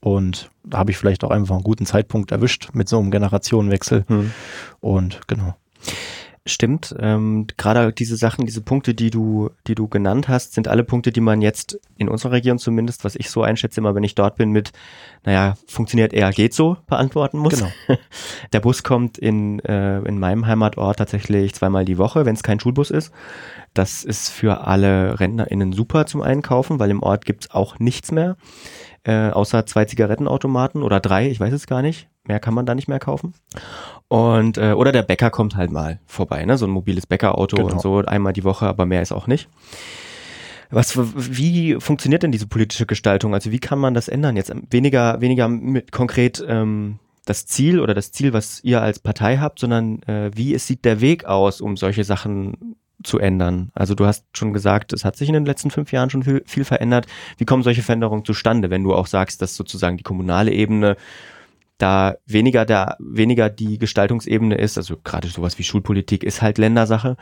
[0.01, 4.05] Und da habe ich vielleicht auch einfach einen guten Zeitpunkt erwischt mit so einem Generationenwechsel.
[4.07, 4.33] Hm.
[4.81, 5.57] Und genau.
[6.49, 6.95] Stimmt.
[7.01, 11.11] Ähm, Gerade diese Sachen, diese Punkte, die du, die du genannt hast, sind alle Punkte,
[11.11, 14.37] die man jetzt in unserer Region zumindest, was ich so einschätze, immer wenn ich dort
[14.37, 14.71] bin, mit,
[15.25, 17.55] naja, funktioniert eher, geht so, beantworten muss.
[17.55, 17.71] Genau.
[18.53, 22.61] Der Bus kommt in, äh, in meinem Heimatort tatsächlich zweimal die Woche, wenn es kein
[22.61, 23.13] Schulbus ist.
[23.75, 28.37] Das ist für alle RentnerInnen super zum Einkaufen, weil im Ort gibt's auch nichts mehr,
[29.03, 32.09] äh, außer zwei Zigarettenautomaten oder drei, ich weiß es gar nicht.
[32.27, 33.35] Mehr kann man da nicht mehr kaufen.
[34.09, 36.57] Und äh, oder der Bäcker kommt halt mal vorbei, ne?
[36.59, 37.73] So ein mobiles Bäckerauto genau.
[37.73, 39.49] und so einmal die Woche, aber mehr ist auch nicht.
[40.71, 43.35] Was, wie funktioniert denn diese politische Gestaltung?
[43.35, 44.37] Also wie kann man das ändern?
[44.37, 49.39] Jetzt weniger, weniger mit konkret ähm, das Ziel oder das Ziel, was ihr als Partei
[49.39, 53.71] habt, sondern äh, wie es sieht der Weg aus, um solche Sachen zu ändern?
[53.75, 56.43] Also du hast schon gesagt, es hat sich in den letzten fünf Jahren schon viel,
[56.47, 57.07] viel verändert.
[57.39, 60.97] Wie kommen solche Veränderungen zustande, wenn du auch sagst, dass sozusagen die kommunale Ebene
[61.79, 67.17] da weniger der, weniger die Gestaltungsebene ist, also gerade sowas wie Schulpolitik ist halt Ländersache.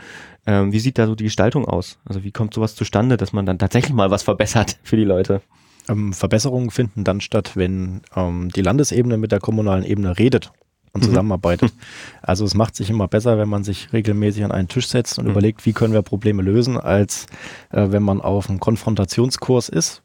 [0.46, 1.98] Ähm, wie sieht da so die Gestaltung aus?
[2.04, 5.40] Also wie kommt sowas zustande, dass man dann tatsächlich mal was verbessert für die Leute?
[5.88, 10.52] Ähm, Verbesserungen finden dann statt, wenn ähm, die Landesebene mit der kommunalen Ebene redet
[10.92, 11.06] und mhm.
[11.06, 11.72] zusammenarbeitet.
[12.22, 15.26] Also es macht sich immer besser, wenn man sich regelmäßig an einen Tisch setzt und
[15.26, 15.32] mhm.
[15.32, 17.26] überlegt, wie können wir Probleme lösen, als
[17.70, 20.02] äh, wenn man auf einem Konfrontationskurs ist.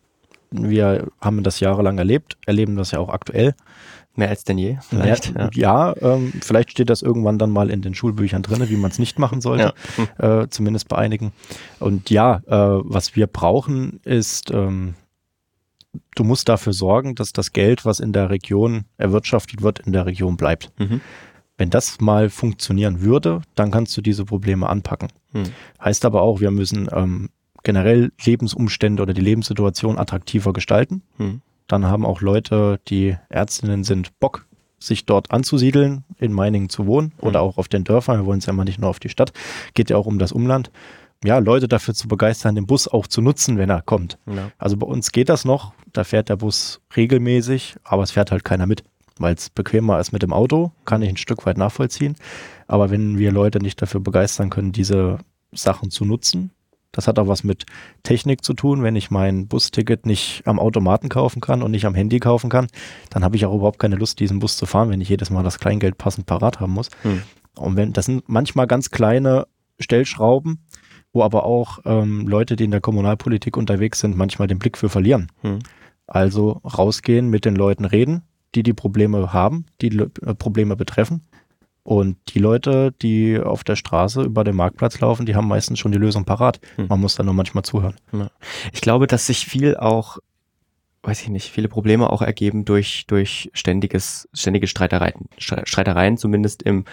[0.51, 3.53] Wir haben das jahrelang erlebt, erleben das ja auch aktuell.
[4.19, 5.33] Mehr als denn je, vielleicht.
[5.33, 8.91] Ja, ja ähm, vielleicht steht das irgendwann dann mal in den Schulbüchern drin, wie man
[8.91, 9.73] es nicht machen sollte,
[10.19, 10.41] ja.
[10.41, 11.31] äh, zumindest bei einigen.
[11.79, 14.95] Und ja, äh, was wir brauchen, ist, ähm,
[16.15, 20.05] du musst dafür sorgen, dass das Geld, was in der Region erwirtschaftet wird, in der
[20.05, 20.69] Region bleibt.
[20.77, 20.99] Mhm.
[21.57, 25.07] Wenn das mal funktionieren würde, dann kannst du diese Probleme anpacken.
[25.31, 25.43] Mhm.
[25.81, 27.29] Heißt aber auch, wir müssen ähm,
[27.63, 31.03] generell Lebensumstände oder die Lebenssituation attraktiver gestalten.
[31.17, 34.45] Mhm dann haben auch Leute, die Ärztinnen sind, Bock,
[34.79, 37.49] sich dort anzusiedeln, in Meiningen zu wohnen oder mhm.
[37.49, 38.19] auch auf den Dörfern.
[38.19, 39.33] Wir wollen es ja immer nicht nur auf die Stadt.
[39.73, 40.71] Geht ja auch um das Umland.
[41.23, 44.17] Ja, Leute dafür zu begeistern, den Bus auch zu nutzen, wenn er kommt.
[44.25, 44.51] Ja.
[44.57, 45.73] Also bei uns geht das noch.
[45.91, 48.83] Da fährt der Bus regelmäßig, aber es fährt halt keiner mit,
[49.17, 50.71] weil es bequemer ist mit dem Auto.
[50.85, 52.15] Kann ich ein Stück weit nachvollziehen.
[52.67, 55.17] Aber wenn wir Leute nicht dafür begeistern können, diese
[55.51, 56.51] Sachen zu nutzen,
[56.91, 57.65] das hat auch was mit
[58.03, 58.83] Technik zu tun.
[58.83, 62.67] Wenn ich mein Busticket nicht am Automaten kaufen kann und nicht am Handy kaufen kann,
[63.09, 65.43] dann habe ich auch überhaupt keine Lust, diesen Bus zu fahren, wenn ich jedes Mal
[65.43, 66.89] das Kleingeld passend parat haben muss.
[67.03, 67.21] Hm.
[67.57, 69.47] Und wenn, das sind manchmal ganz kleine
[69.79, 70.65] Stellschrauben,
[71.13, 74.89] wo aber auch ähm, Leute, die in der Kommunalpolitik unterwegs sind, manchmal den Blick für
[74.89, 75.27] verlieren.
[75.41, 75.59] Hm.
[76.07, 78.23] Also rausgehen, mit den Leuten reden,
[78.55, 81.21] die die Probleme haben, die äh, Probleme betreffen
[81.83, 85.91] und die Leute, die auf der Straße über den Marktplatz laufen, die haben meistens schon
[85.91, 86.59] die Lösung parat.
[86.75, 86.87] Hm.
[86.87, 87.95] Man muss da nur manchmal zuhören.
[88.73, 90.19] Ich glaube, dass sich viel auch,
[91.03, 96.83] weiß ich nicht, viele Probleme auch ergeben durch, durch ständiges, ständige Streitereien, Streitereien, zumindest im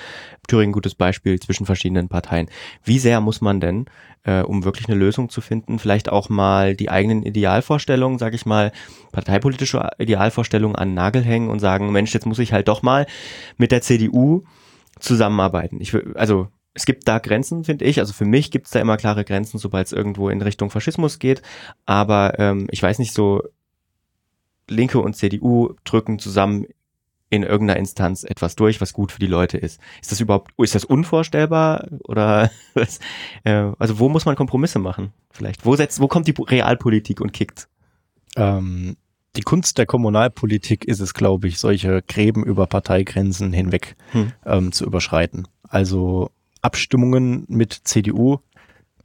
[0.47, 2.49] Thüringen gutes Beispiel zwischen verschiedenen Parteien.
[2.85, 3.87] Wie sehr muss man denn,
[4.23, 8.47] äh, um wirklich eine Lösung zu finden, vielleicht auch mal die eigenen Idealvorstellungen, sage ich
[8.47, 8.71] mal,
[9.11, 13.07] parteipolitische Idealvorstellungen an den Nagel hängen und sagen, Mensch, jetzt muss ich halt doch mal
[13.59, 14.45] mit der CDU
[14.99, 15.81] zusammenarbeiten.
[15.81, 18.01] Ich also es gibt da Grenzen, finde ich.
[18.01, 21.19] Also für mich gibt es da immer klare Grenzen, sobald es irgendwo in Richtung Faschismus
[21.19, 21.41] geht.
[21.87, 23.43] Aber ähm, ich weiß nicht, so
[24.69, 26.67] Linke und CDU drücken zusammen
[27.31, 29.81] in irgendeiner Instanz etwas durch, was gut für die Leute ist.
[30.01, 33.01] Ist das überhaupt, ist das unvorstellbar oder was,
[33.45, 35.13] äh, also wo muss man Kompromisse machen?
[35.31, 35.65] Vielleicht.
[35.65, 37.69] Wo setzt, wo kommt die Realpolitik und kickt?
[38.37, 38.97] Ähm,
[39.37, 44.33] die Kunst der Kommunalpolitik ist es, glaube ich, solche Gräben über Parteigrenzen hinweg hm.
[44.45, 45.47] ähm, zu überschreiten.
[45.69, 46.31] Also
[46.63, 48.39] Abstimmungen mit CDU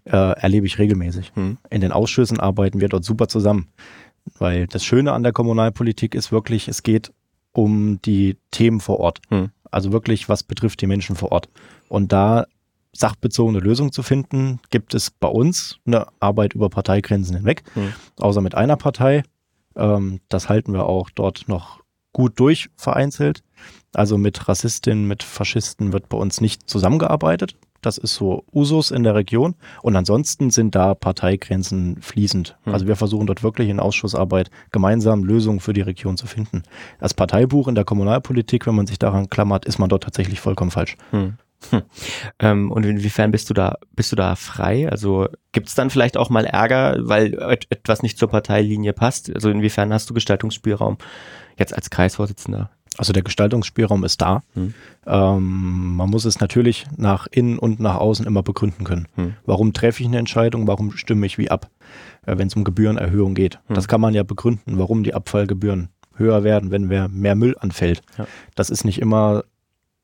[0.06, 1.32] äh, erlebe ich regelmäßig.
[1.36, 1.58] Hm.
[1.70, 3.68] In den Ausschüssen arbeiten wir dort super zusammen.
[4.38, 7.12] Weil das Schöne an der Kommunalpolitik ist wirklich, es geht
[7.54, 9.22] um die Themen vor Ort.
[9.30, 9.50] Hm.
[9.70, 11.50] Also wirklich, was betrifft die Menschen vor Ort.
[11.90, 12.46] Und da
[12.94, 17.64] sachbezogene Lösungen zu finden, gibt es bei uns eine Arbeit über Parteigrenzen hinweg.
[17.74, 17.94] Hm.
[18.18, 19.24] Außer mit einer Partei,
[19.76, 21.82] ähm, das halten wir auch dort noch
[22.14, 23.44] gut durch vereinzelt.
[23.94, 27.56] Also mit Rassistinnen, mit Faschisten wird bei uns nicht zusammengearbeitet.
[27.82, 29.56] Das ist so Usus in der Region.
[29.82, 32.58] Und ansonsten sind da Parteigrenzen fließend.
[32.64, 32.74] Hm.
[32.74, 36.64] Also wir versuchen dort wirklich in Ausschussarbeit gemeinsam Lösungen für die Region zu finden.
[37.00, 40.72] Das Parteibuch in der Kommunalpolitik, wenn man sich daran klammert, ist man dort tatsächlich vollkommen
[40.72, 40.96] falsch.
[41.10, 41.38] Hm.
[41.70, 41.82] Hm.
[42.40, 44.90] Ähm, und inwiefern bist du da, bist du da frei?
[44.90, 47.34] Also gibt es dann vielleicht auch mal Ärger, weil
[47.70, 49.34] etwas nicht zur Parteilinie passt?
[49.34, 50.98] Also inwiefern hast du Gestaltungsspielraum
[51.58, 52.70] jetzt als Kreisvorsitzender?
[52.98, 54.44] Also der Gestaltungsspielraum ist da.
[54.54, 54.74] Hm.
[55.08, 59.08] Ähm, man muss es natürlich nach innen und nach außen immer begründen können.
[59.16, 59.34] Hm.
[59.46, 60.68] Warum treffe ich eine Entscheidung?
[60.68, 61.70] Warum stimme ich wie ab,
[62.26, 63.60] äh, wenn es um Gebührenerhöhung geht?
[63.68, 63.76] Hm.
[63.76, 68.02] Das kann man ja begründen, warum die Abfallgebühren höher werden, wenn mehr, mehr Müll anfällt.
[68.18, 68.28] Ja.
[68.56, 69.44] Das ist nicht immer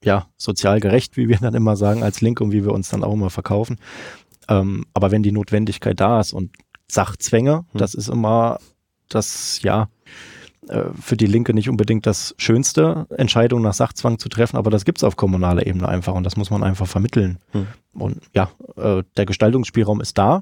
[0.08, 3.04] ja, sozial gerecht, wie wir dann immer sagen als Link und wie wir uns dann
[3.04, 3.78] auch immer verkaufen.
[4.48, 6.56] Ähm, aber wenn die Notwendigkeit da ist und
[6.90, 7.66] Sachzwänge, hm.
[7.74, 8.58] das ist immer
[9.10, 9.90] das, ja,
[10.70, 14.86] äh, für die Linke nicht unbedingt das Schönste, Entscheidungen nach Sachzwang zu treffen, aber das
[14.86, 17.40] gibt es auf kommunaler Ebene einfach und das muss man einfach vermitteln.
[17.52, 17.68] Hm.
[17.94, 20.42] Und ja, äh, der Gestaltungsspielraum ist da,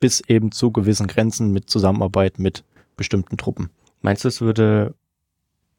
[0.00, 2.62] bis eben zu gewissen Grenzen mit Zusammenarbeit mit
[2.98, 3.70] bestimmten Truppen.
[4.02, 4.94] Meinst du, es würde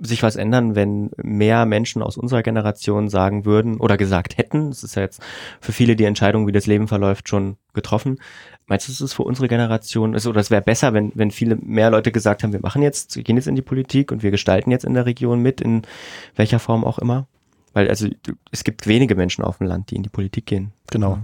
[0.06, 4.84] sich was ändern, wenn mehr Menschen aus unserer Generation sagen würden oder gesagt hätten, es
[4.84, 5.22] ist ja jetzt
[5.62, 8.20] für viele die Entscheidung, wie das Leben verläuft, schon getroffen.
[8.68, 11.56] Meinst du, es ist für unsere Generation, ist, oder es wäre besser, wenn, wenn viele
[11.56, 14.32] mehr Leute gesagt haben, wir machen jetzt, wir gehen jetzt in die Politik und wir
[14.32, 15.82] gestalten jetzt in der Region mit, in
[16.36, 17.28] welcher Form auch immer?
[17.74, 18.08] Weil also
[18.52, 20.72] es gibt wenige Menschen auf dem Land, die in die Politik gehen.
[20.92, 21.20] Genau.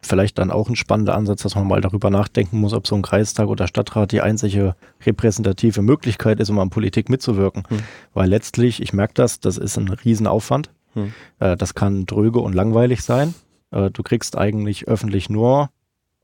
[0.00, 3.02] Vielleicht dann auch ein spannender Ansatz, dass man mal darüber nachdenken muss, ob so ein
[3.02, 4.74] Kreistag oder Stadtrat die einzige
[5.06, 7.62] repräsentative Möglichkeit ist, um an Politik mitzuwirken.
[7.68, 7.78] Hm.
[8.12, 10.70] Weil letztlich, ich merke das, das ist ein Riesenaufwand.
[10.94, 11.12] Hm.
[11.38, 13.34] Äh, das kann dröge und langweilig sein.
[13.70, 15.70] Äh, du kriegst eigentlich öffentlich nur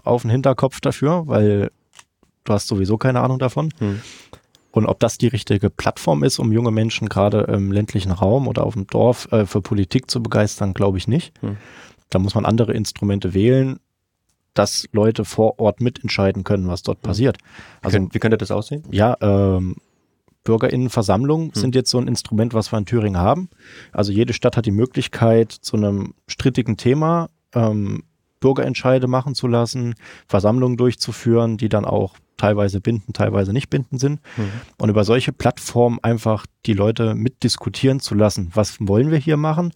[0.03, 1.71] auf den Hinterkopf dafür, weil
[2.43, 3.73] du hast sowieso keine Ahnung davon.
[3.79, 4.03] Hm.
[4.79, 8.65] Und ob das die richtige Plattform ist, um junge Menschen gerade im ländlichen Raum oder
[8.65, 11.33] auf dem Dorf äh, für Politik zu begeistern, glaube ich nicht.
[11.41, 11.57] Hm.
[12.11, 13.81] Da muss man andere Instrumente wählen,
[14.55, 17.03] dass Leute vor Ort mitentscheiden können, was dort hm.
[17.03, 17.39] passiert.
[17.83, 18.85] Also wie könnte das aussehen?
[18.93, 19.75] Ja, ähm,
[20.45, 21.61] Bürgerinnenversammlungen hm.
[21.61, 23.51] sind jetzt so ein Instrument, was wir in Thüringen haben.
[23.91, 28.05] Also jede Stadt hat die Möglichkeit, zu einem strittigen Thema ähm,
[28.41, 29.95] Bürgerentscheide machen zu lassen,
[30.27, 34.21] Versammlungen durchzuführen, die dann auch teilweise binden, teilweise nicht binden sind.
[34.37, 34.51] Mhm.
[34.79, 38.51] Und über solche Plattformen einfach die Leute mitdiskutieren zu lassen.
[38.55, 39.73] Was wollen wir hier machen?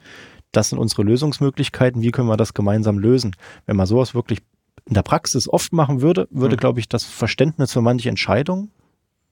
[0.52, 2.02] Das sind unsere Lösungsmöglichkeiten.
[2.02, 3.34] Wie können wir das gemeinsam lösen?
[3.66, 4.40] Wenn man sowas wirklich
[4.86, 6.60] in der Praxis oft machen würde, würde, mhm.
[6.60, 8.70] glaube ich, das Verständnis für manche Entscheidungen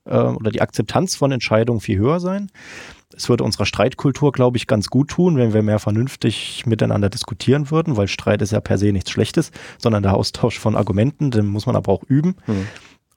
[0.05, 2.51] äh, oder die Akzeptanz von Entscheidungen viel höher sein.
[3.13, 7.69] Es würde unserer Streitkultur, glaube ich, ganz gut tun, wenn wir mehr vernünftig miteinander diskutieren
[7.69, 11.47] würden, weil Streit ist ja per se nichts Schlechtes, sondern der Austausch von Argumenten, den
[11.47, 12.35] muss man aber auch üben.
[12.47, 12.67] Mhm.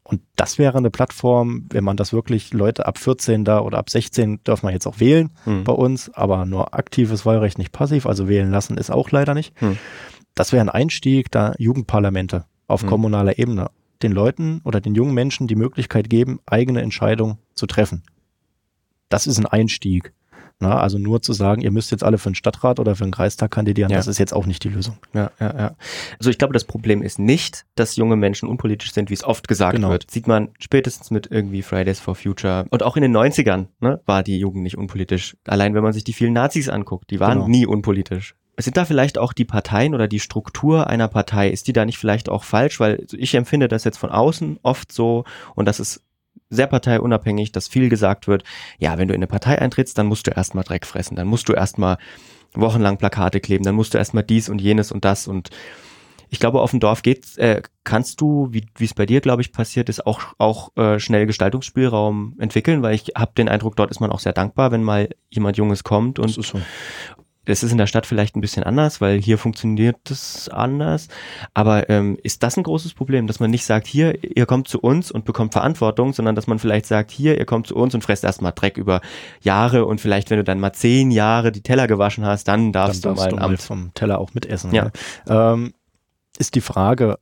[0.07, 3.89] Und das wäre eine Plattform, wenn man das wirklich Leute ab 14 da oder ab
[3.89, 5.65] 16 dürfen wir jetzt auch wählen hm.
[5.65, 9.59] bei uns, aber nur aktives Wahlrecht, nicht passiv, also wählen lassen ist auch leider nicht.
[9.63, 9.79] Hm.
[10.35, 12.91] Das wäre ein Einstieg, da Jugendparlamente auf hm.
[12.91, 13.71] kommunaler Ebene
[14.03, 18.03] den Leuten oder den jungen Menschen die Möglichkeit geben, eigene Entscheidungen zu treffen.
[19.09, 20.13] Das ist ein Einstieg.
[20.61, 23.13] Na, also nur zu sagen, ihr müsst jetzt alle für einen Stadtrat oder für einen
[23.13, 23.97] Kreistag kandidieren, ja.
[23.97, 24.97] das ist jetzt auch nicht die Lösung.
[25.13, 25.77] Ja, ja, ja.
[26.19, 29.49] Also ich glaube, das Problem ist nicht, dass junge Menschen unpolitisch sind, wie es oft
[29.49, 29.91] gesagt genau.
[29.91, 30.11] wird.
[30.11, 32.67] Sieht man spätestens mit irgendwie Fridays for Future.
[32.71, 35.37] Und auch in den 90ern ne, war die Jugend nicht unpolitisch.
[35.45, 37.49] Allein wenn man sich die vielen Nazis anguckt, die waren genau.
[37.49, 38.37] nie unpolitisch.
[38.57, 41.99] Sind da vielleicht auch die Parteien oder die Struktur einer Partei, ist die da nicht
[41.99, 42.79] vielleicht auch falsch?
[42.81, 46.03] Weil ich empfinde das jetzt von außen oft so und das ist
[46.51, 48.45] sehr parteiunabhängig, dass viel gesagt wird,
[48.79, 51.49] ja, wenn du in eine Partei eintrittst, dann musst du erstmal Dreck fressen, dann musst
[51.49, 51.99] du erstmal
[52.55, 55.51] wochenlang Plakate kleben, dann musst du erstmal dies und jenes und das und
[56.31, 59.53] ich glaube, auf dem Dorf geht's, äh, kannst du, wie es bei dir, glaube ich,
[59.53, 64.01] passiert ist, auch, auch äh, schnell Gestaltungsspielraum entwickeln, weil ich habe den Eindruck, dort ist
[64.01, 66.61] man auch sehr dankbar, wenn mal jemand Junges kommt und, so.
[67.45, 71.09] Das ist in der Stadt vielleicht ein bisschen anders, weil hier funktioniert es anders.
[71.53, 74.81] Aber ähm, ist das ein großes Problem, dass man nicht sagt, hier, ihr kommt zu
[74.81, 78.03] uns und bekommt Verantwortung, sondern dass man vielleicht sagt, hier, ihr kommt zu uns und
[78.03, 79.01] fresst erstmal Dreck über
[79.41, 83.05] Jahre und vielleicht, wenn du dann mal zehn Jahre die Teller gewaschen hast, dann darfst,
[83.05, 84.73] dann darfst du mal, du mal vom Teller auch mitessen.
[84.73, 84.85] Ja.
[84.85, 84.93] Ne?
[85.29, 85.75] Ähm,
[86.39, 87.19] ist die Frage,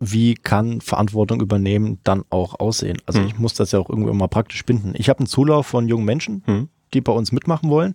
[0.00, 2.98] wie kann Verantwortung übernehmen dann auch aussehen?
[3.06, 3.26] Also hm.
[3.26, 4.94] ich muss das ja auch irgendwie mal praktisch binden.
[4.96, 6.68] Ich habe einen Zulauf von jungen Menschen, hm.
[6.94, 7.94] die bei uns mitmachen wollen.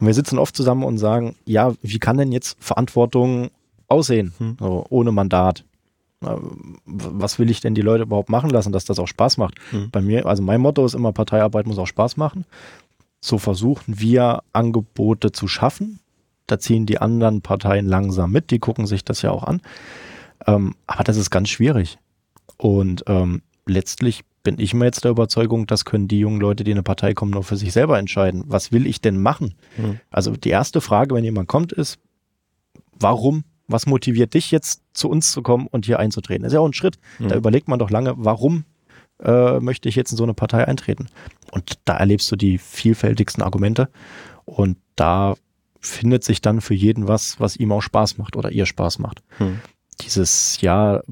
[0.00, 3.50] Und wir sitzen oft zusammen und sagen, ja, wie kann denn jetzt Verantwortung
[3.86, 4.56] aussehen, hm.
[4.58, 5.64] so, ohne Mandat?
[6.84, 9.54] Was will ich denn die Leute überhaupt machen lassen, dass das auch Spaß macht?
[9.70, 9.90] Hm.
[9.90, 12.44] Bei mir, also mein Motto ist immer, Parteiarbeit muss auch Spaß machen.
[13.20, 16.00] So versuchen wir Angebote zu schaffen.
[16.46, 19.60] Da ziehen die anderen Parteien langsam mit, die gucken sich das ja auch an.
[20.46, 21.98] Ähm, aber das ist ganz schwierig.
[22.56, 26.70] Und ähm, letztlich bin ich mir jetzt der Überzeugung, das können die jungen Leute, die
[26.70, 28.44] in eine Partei kommen, nur für sich selber entscheiden.
[28.46, 29.54] Was will ich denn machen?
[29.76, 30.00] Mhm.
[30.10, 31.98] Also die erste Frage, wenn jemand kommt, ist,
[32.98, 33.44] warum?
[33.68, 36.42] Was motiviert dich jetzt zu uns zu kommen und hier einzutreten?
[36.42, 36.98] Das ist ja auch ein Schritt.
[37.18, 37.28] Mhm.
[37.28, 38.64] Da überlegt man doch lange, warum
[39.22, 41.06] äh, möchte ich jetzt in so eine Partei eintreten?
[41.52, 43.88] Und da erlebst du die vielfältigsten Argumente
[44.44, 45.34] und da
[45.80, 49.22] findet sich dann für jeden was, was ihm auch Spaß macht oder ihr Spaß macht.
[49.38, 49.60] Mhm.
[50.00, 51.02] Dieses, ja,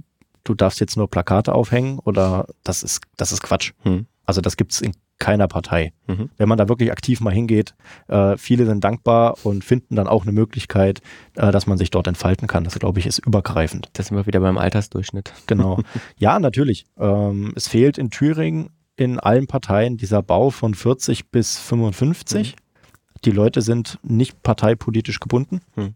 [0.48, 3.72] du darfst jetzt nur Plakate aufhängen oder das ist, das ist Quatsch.
[3.84, 4.06] Mhm.
[4.24, 5.92] Also das gibt's in keiner Partei.
[6.06, 6.30] Mhm.
[6.36, 7.74] Wenn man da wirklich aktiv mal hingeht,
[8.06, 11.00] äh, viele sind dankbar und finden dann auch eine Möglichkeit,
[11.34, 12.64] äh, dass man sich dort entfalten kann.
[12.64, 13.88] Das, glaube ich, ist übergreifend.
[13.94, 15.32] Das sind wir wieder beim Altersdurchschnitt.
[15.46, 15.80] Genau.
[16.18, 16.86] ja, natürlich.
[16.98, 22.52] Ähm, es fehlt in Thüringen in allen Parteien dieser Bau von 40 bis 55.
[22.52, 23.20] Mhm.
[23.24, 25.60] Die Leute sind nicht parteipolitisch gebunden.
[25.74, 25.94] Mhm.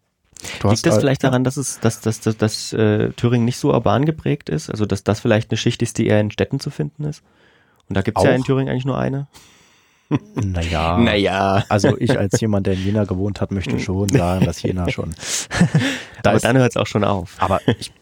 [0.64, 4.04] Liegt das vielleicht daran, dass es, dass, dass, dass, dass äh, Thüringen nicht so urban
[4.04, 4.70] geprägt ist?
[4.70, 7.22] Also dass das vielleicht eine Schicht ist, die eher in Städten zu finden ist?
[7.88, 9.26] Und da gibt es ja in Thüringen eigentlich nur eine.
[10.34, 10.98] Naja.
[10.98, 11.64] naja.
[11.70, 15.14] Also ich als jemand, der in Jena gewohnt hat, möchte schon sagen, dass Jena schon.
[16.22, 17.36] da aber ist, dann hört es auch schon auf.
[17.38, 17.92] Aber ich,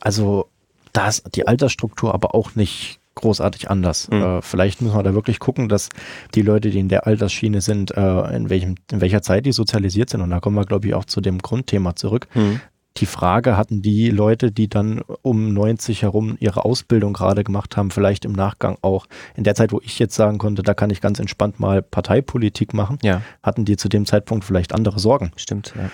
[0.00, 0.48] also
[0.94, 4.08] da ist die Altersstruktur aber auch nicht großartig anders.
[4.10, 4.22] Mhm.
[4.22, 5.88] Äh, vielleicht müssen wir da wirklich gucken, dass
[6.34, 10.10] die Leute, die in der Altersschiene sind, äh, in, welchem, in welcher Zeit die sozialisiert
[10.10, 10.20] sind.
[10.20, 12.26] Und da kommen wir, glaube ich, auch zu dem Grundthema zurück.
[12.34, 12.60] Mhm
[12.96, 17.90] die Frage hatten die Leute, die dann um 90 herum ihre Ausbildung gerade gemacht haben,
[17.90, 19.06] vielleicht im Nachgang auch
[19.36, 22.74] in der Zeit, wo ich jetzt sagen konnte, da kann ich ganz entspannt mal Parteipolitik
[22.74, 23.22] machen, ja.
[23.42, 25.30] hatten die zu dem Zeitpunkt vielleicht andere Sorgen.
[25.36, 25.90] Stimmt, ja.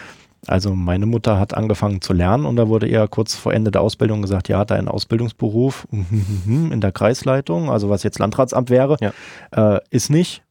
[0.49, 3.81] Also meine Mutter hat angefangen zu lernen und da wurde eher kurz vor Ende der
[3.81, 5.87] Ausbildung gesagt, ja, dein Ausbildungsberuf
[6.47, 9.77] in der Kreisleitung, also was jetzt Landratsamt wäre, ja.
[9.77, 10.43] äh, ist nicht.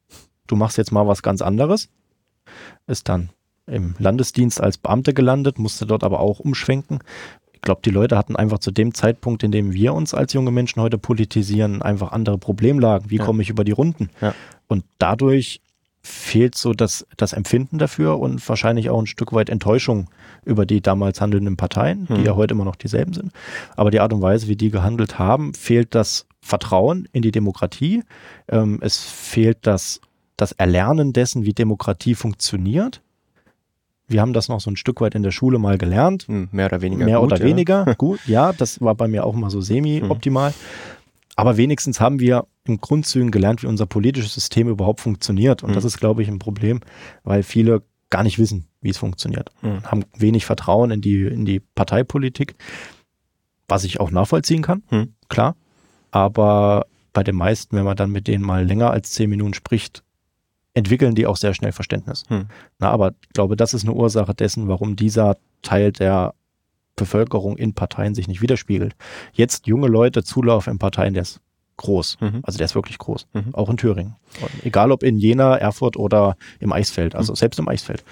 [0.47, 1.89] Du machst jetzt mal was ganz anderes.
[2.87, 3.29] Ist dann
[3.67, 6.99] im Landesdienst als Beamte gelandet, musste dort aber auch umschwenken.
[7.53, 10.51] Ich glaube, die Leute hatten einfach zu dem Zeitpunkt, in dem wir uns als junge
[10.51, 13.09] Menschen heute politisieren, einfach andere Problemlagen.
[13.09, 13.25] Wie ja.
[13.25, 14.09] komme ich über die Runden?
[14.21, 14.35] Ja.
[14.67, 15.61] Und dadurch
[16.05, 20.07] fehlt so das, das Empfinden dafür und wahrscheinlich auch ein Stück weit Enttäuschung
[20.45, 22.25] über die damals handelnden Parteien, die hm.
[22.25, 23.31] ja heute immer noch dieselben sind.
[23.75, 28.03] Aber die Art und Weise, wie die gehandelt haben, fehlt das Vertrauen in die Demokratie.
[28.47, 29.99] Ähm, es fehlt das,
[30.37, 33.01] das Erlernen dessen, wie Demokratie funktioniert.
[34.07, 36.27] Wir haben das noch so ein Stück weit in der Schule mal gelernt.
[36.27, 37.05] Hm, mehr oder weniger.
[37.05, 37.45] Mehr gut, oder ja.
[37.45, 37.85] weniger.
[37.97, 40.51] Gut, ja, das war bei mir auch mal so semi-optimal.
[40.51, 40.55] Hm.
[41.35, 45.63] Aber wenigstens haben wir im Grundzügen gelernt, wie unser politisches System überhaupt funktioniert.
[45.63, 45.73] Und mhm.
[45.75, 46.81] das ist, glaube ich, ein Problem,
[47.23, 49.51] weil viele gar nicht wissen, wie es funktioniert.
[49.61, 49.83] Mhm.
[49.83, 52.55] Haben wenig Vertrauen in die, in die Parteipolitik,
[53.67, 55.13] was ich auch nachvollziehen kann, mhm.
[55.27, 55.55] klar.
[56.11, 60.03] Aber bei den meisten, wenn man dann mit denen mal länger als zehn Minuten spricht,
[60.75, 62.23] entwickeln die auch sehr schnell Verständnis.
[62.27, 62.47] Hm.
[62.79, 66.35] Na, aber ich glaube, das ist eine Ursache dessen, warum dieser Teil der
[66.95, 68.95] Bevölkerung in Parteien sich nicht widerspiegelt.
[69.33, 71.41] Jetzt junge Leute Zulauf in Parteien, ist
[71.77, 72.17] groß.
[72.21, 72.41] Mhm.
[72.43, 73.27] Also der ist wirklich groß.
[73.33, 73.53] Mhm.
[73.53, 74.15] Auch in Thüringen.
[74.41, 77.15] Und egal ob in Jena, Erfurt oder im Eisfeld.
[77.15, 77.35] Also mhm.
[77.35, 78.03] selbst im Eisfeld.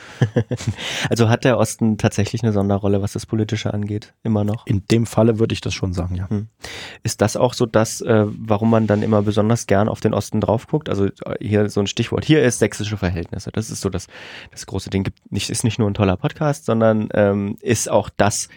[1.09, 4.65] also hat der Osten tatsächlich eine Sonderrolle, was das Politische angeht, immer noch?
[4.67, 6.27] In dem Falle würde ich das schon sagen, ja.
[6.29, 6.47] Mhm.
[7.03, 10.41] Ist das auch so das, äh, warum man dann immer besonders gern auf den Osten
[10.41, 10.89] drauf guckt?
[10.89, 12.25] Also äh, hier so ein Stichwort.
[12.25, 13.51] Hier ist sächsische Verhältnisse.
[13.51, 14.07] Das ist so das,
[14.51, 15.03] das große Ding.
[15.03, 18.49] Gibt nicht, ist nicht nur ein toller Podcast, sondern ähm, ist auch das,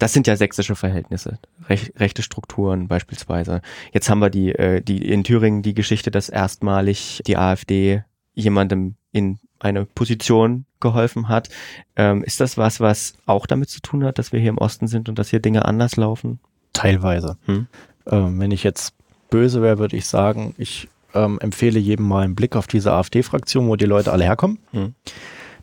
[0.00, 3.60] das sind ja sächsische Verhältnisse, Rech, rechte Strukturen beispielsweise.
[3.92, 8.94] Jetzt haben wir die, äh, die in Thüringen die Geschichte, dass erstmalig die AfD jemandem
[9.12, 11.50] in eine Position geholfen hat.
[11.96, 14.86] Ähm, ist das was, was auch damit zu tun hat, dass wir hier im Osten
[14.86, 16.40] sind und dass hier Dinge anders laufen?
[16.72, 17.36] Teilweise.
[17.44, 17.66] Hm?
[18.06, 18.94] Ähm, wenn ich jetzt
[19.28, 23.68] böse wäre, würde ich sagen, ich ähm, empfehle jedem mal einen Blick auf diese AfD-Fraktion,
[23.68, 24.60] wo die Leute alle herkommen.
[24.70, 24.94] Hm.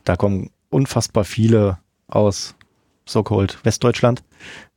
[0.03, 2.53] Da kommen unfassbar viele aus
[3.05, 4.21] so-called Westdeutschland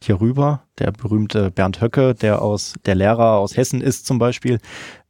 [0.03, 0.65] hier rüber.
[0.79, 4.59] Der berühmte Bernd Höcke, der aus, der Lehrer aus Hessen ist zum Beispiel.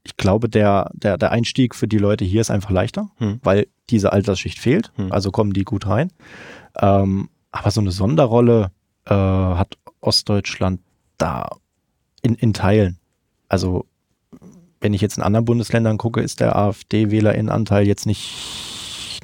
[0.03, 3.41] Ich glaube, der, der, der Einstieg für die Leute hier ist einfach leichter, hm.
[3.43, 4.93] weil diese Altersschicht fehlt.
[4.97, 5.13] Hm.
[5.13, 6.11] Also kommen die gut rein.
[6.81, 8.71] Ähm, aber so eine Sonderrolle
[9.07, 10.81] äh, hat Ostdeutschland
[11.19, 11.51] da
[12.23, 12.99] in, in Teilen.
[13.49, 13.87] Also
[14.81, 18.70] wenn ich jetzt in anderen Bundesländern gucke, ist der AfD-WählerInnenanteil jetzt nicht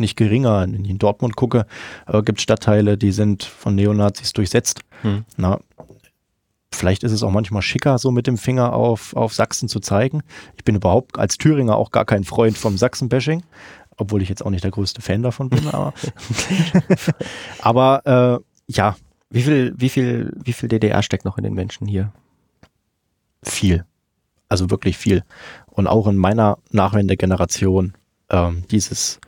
[0.01, 0.63] nicht geringer.
[0.63, 1.67] Wenn ich in Dortmund gucke,
[2.07, 4.81] äh, gibt es Stadtteile, die sind von Neonazis durchsetzt.
[5.03, 5.25] Hm.
[5.37, 5.61] Na,
[6.73, 10.23] vielleicht ist es auch manchmal schicker, so mit dem Finger auf, auf Sachsen zu zeigen.
[10.57, 13.43] Ich bin überhaupt als Thüringer auch gar kein Freund vom Sachsen-Bashing,
[13.97, 15.69] obwohl ich jetzt auch nicht der größte Fan davon bin.
[15.69, 15.95] Aber,
[17.61, 18.97] aber äh, ja.
[19.29, 22.13] Wie viel, wie viel, wie viel DDR steckt noch in den Menschen hier?
[23.43, 23.85] Viel.
[24.49, 25.25] Also wirklich viel.
[25.67, 27.95] Und auch in meiner Nachwendegeneration
[28.31, 29.21] ähm, dieses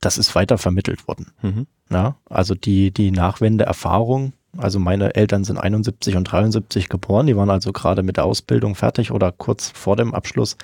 [0.00, 1.32] das ist weiter vermittelt worden.
[1.42, 1.66] Mhm.
[1.90, 7.50] Ja, also die, die Nachwendeerfahrung Also meine Eltern sind 71 und 73 geboren, die waren
[7.50, 10.56] also gerade mit der Ausbildung fertig oder kurz vor dem Abschluss.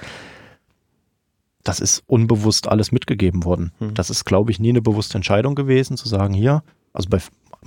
[1.62, 3.72] Das ist unbewusst alles mitgegeben worden.
[3.78, 3.94] Hm.
[3.94, 7.18] Das ist, glaube ich, nie eine bewusste Entscheidung gewesen, zu sagen, hier, also bei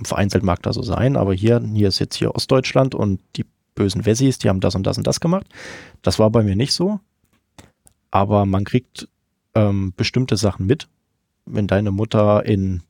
[0.02, 4.04] vereinzelt mag das so sein, aber hier, hier ist jetzt hier Ostdeutschland und die bösen
[4.06, 5.46] Wessis, die haben das und das und das gemacht.
[6.02, 7.00] Das war bei mir nicht so.
[8.10, 9.08] Aber man kriegt
[9.54, 10.88] ähm, bestimmte Sachen mit.
[11.46, 12.82] Wenn deine Mutter in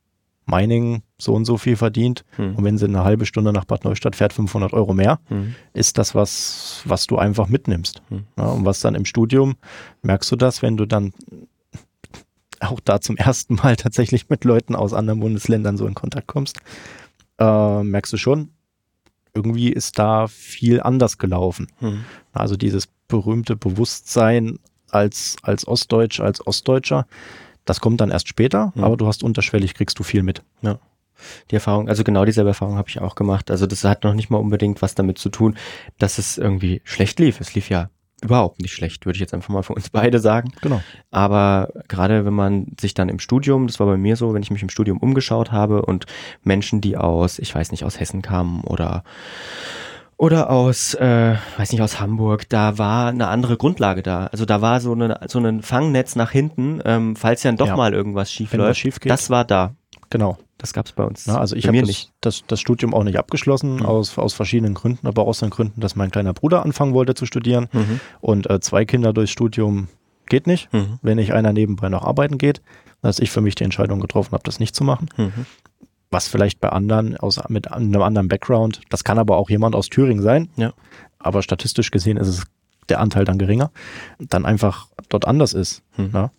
[0.46, 2.56] Mining so und so viel verdient hm.
[2.56, 5.54] und wenn sie eine halbe Stunde nach Bad Neustadt fährt, 500 Euro mehr, hm.
[5.72, 8.02] ist das was, was du einfach mitnimmst.
[8.08, 8.24] Hm.
[8.36, 9.56] Ja, und was dann im Studium,
[10.02, 11.12] merkst du das, wenn du dann
[12.58, 16.58] auch da zum ersten Mal tatsächlich mit Leuten aus anderen Bundesländern so in Kontakt kommst,
[17.38, 18.50] äh, merkst du schon,
[19.34, 21.68] irgendwie ist da viel anders gelaufen.
[21.78, 22.04] Hm.
[22.32, 24.58] Also dieses berühmte Bewusstsein
[24.90, 27.06] als, als Ostdeutsch, als Ostdeutscher,
[27.70, 28.83] das kommt dann erst später, hm.
[28.83, 30.42] aber du hast unterschwellig, kriegst du viel mit.
[30.61, 30.78] Ja.
[31.50, 33.50] Die Erfahrung, also genau dieselbe Erfahrung habe ich auch gemacht.
[33.50, 35.56] Also das hat noch nicht mal unbedingt was damit zu tun,
[35.98, 37.40] dass es irgendwie schlecht lief.
[37.40, 37.90] Es lief ja
[38.22, 40.52] überhaupt nicht schlecht, würde ich jetzt einfach mal für uns beide sagen.
[40.62, 40.83] Genau.
[41.12, 44.50] Aber gerade wenn man sich dann im Studium, das war bei mir so, wenn ich
[44.50, 46.06] mich im Studium umgeschaut habe und
[46.42, 49.04] Menschen, die aus, ich weiß nicht, aus Hessen kamen oder
[50.20, 54.26] oder aus, äh, weiß nicht, aus Hamburg, da war eine andere Grundlage da.
[54.26, 57.76] Also da war so, eine, so ein Fangnetz nach hinten, ähm, falls ja doch ja.
[57.76, 58.78] mal irgendwas schief Wenn läuft.
[58.78, 59.11] Schief geht.
[59.11, 59.74] Das war da.
[60.11, 60.37] Genau.
[60.59, 61.26] Das gab es bei uns.
[61.26, 63.87] Na, also ich habe das, das, das, Studium auch nicht abgeschlossen, mhm.
[63.87, 67.14] aus, aus verschiedenen Gründen, aber auch aus den Gründen, dass mein kleiner Bruder anfangen wollte
[67.14, 67.68] zu studieren.
[67.72, 68.00] Mhm.
[68.20, 69.88] Und äh, zwei Kinder durchs Studium
[70.26, 70.98] geht nicht, mhm.
[71.00, 72.61] wenn nicht einer nebenbei noch arbeiten geht.
[73.00, 75.09] Dass ich für mich die Entscheidung getroffen habe, das nicht zu machen.
[76.11, 79.88] Was vielleicht bei anderen aus, mit einem anderen Background, das kann aber auch jemand aus
[79.88, 80.49] Thüringen sein.
[80.57, 80.73] Ja.
[81.18, 82.44] Aber statistisch gesehen ist es
[82.88, 83.70] der Anteil dann geringer,
[84.18, 85.83] dann einfach dort anders ist.
[85.96, 86.11] Mhm.
[86.12, 86.31] Ja?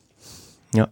[0.74, 0.88] Ja,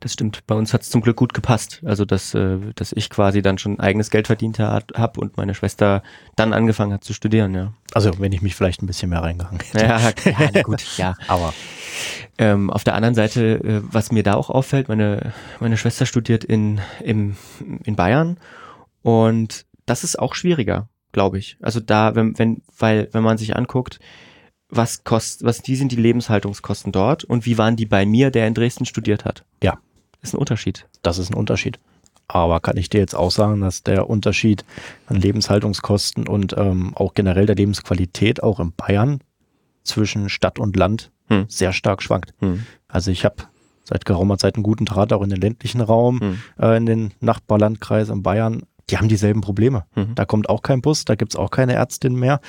[0.00, 0.46] das stimmt.
[0.46, 1.82] Bei uns hat es zum Glück gut gepasst.
[1.84, 6.02] Also, dass, äh, dass ich quasi dann schon eigenes Geld verdient habe und meine Schwester
[6.34, 7.74] dann angefangen hat zu studieren, ja.
[7.92, 9.84] Also, wenn ich mich vielleicht ein bisschen mehr reingegangen hätte.
[9.84, 10.00] Ja,
[10.52, 11.14] ja gut, ja.
[11.26, 11.52] Aber
[12.38, 16.44] ähm, auf der anderen Seite, äh, was mir da auch auffällt, meine, meine Schwester studiert
[16.44, 17.36] in, im,
[17.84, 18.38] in Bayern
[19.02, 21.58] und das ist auch schwieriger, glaube ich.
[21.60, 23.98] Also da, wenn, wenn, weil, wenn man sich anguckt,
[24.70, 28.46] was kostet, was die sind die Lebenshaltungskosten dort und wie waren die bei mir, der
[28.46, 29.44] in Dresden studiert hat?
[29.62, 29.78] Ja.
[30.20, 30.86] Das ist ein Unterschied.
[31.02, 31.78] Das ist ein Unterschied.
[32.26, 34.64] Aber kann ich dir jetzt auch sagen, dass der Unterschied
[35.06, 39.20] an Lebenshaltungskosten und ähm, auch generell der Lebensqualität auch in Bayern
[39.82, 41.46] zwischen Stadt und Land hm.
[41.48, 42.34] sehr stark schwankt.
[42.40, 42.66] Hm.
[42.86, 43.36] Also ich habe
[43.84, 46.38] seit geraumer Zeit einen guten Draht auch in den ländlichen Raum, hm.
[46.60, 48.64] äh, in den Nachbarlandkreis in Bayern.
[48.90, 49.84] Die haben dieselben Probleme.
[49.94, 50.14] Mhm.
[50.14, 52.40] Da kommt auch kein Bus, da gibt's auch keine Ärztin mehr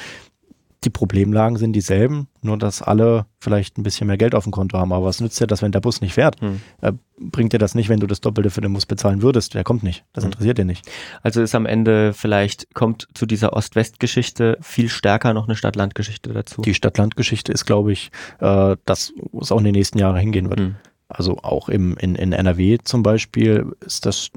[0.86, 4.78] die Problemlagen sind dieselben, nur dass alle vielleicht ein bisschen mehr Geld auf dem Konto
[4.78, 4.94] haben.
[4.94, 6.40] Aber was nützt dir das, wenn der Bus nicht fährt?
[6.40, 6.62] Hm.
[6.82, 9.56] Äh, bringt dir das nicht, wenn du das Doppelte für den Bus bezahlen würdest?
[9.56, 10.06] Der kommt nicht.
[10.14, 10.32] Das hm.
[10.32, 10.90] interessiert dir nicht.
[11.22, 16.62] Also ist am Ende vielleicht, kommt zu dieser Ost-West-Geschichte viel stärker noch eine Stadt-Land-Geschichte dazu.
[16.62, 20.50] Die Stadt-Land-Geschichte ist, glaube ich, äh, das, wo es auch in den nächsten Jahren hingehen
[20.50, 20.62] wird.
[20.62, 20.76] Hm.
[21.10, 24.30] Also auch im, in, in NRW zum Beispiel ist das,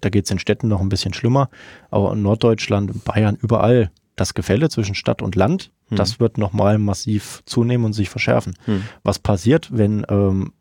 [0.00, 1.50] da geht es in Städten noch ein bisschen schlimmer,
[1.90, 5.96] aber in Norddeutschland, Bayern, überall das Gefälle zwischen Stadt und Land, hm.
[5.96, 8.54] das wird nochmal massiv zunehmen und sich verschärfen.
[8.64, 8.82] Hm.
[9.02, 10.52] Was passiert, wenn ähm,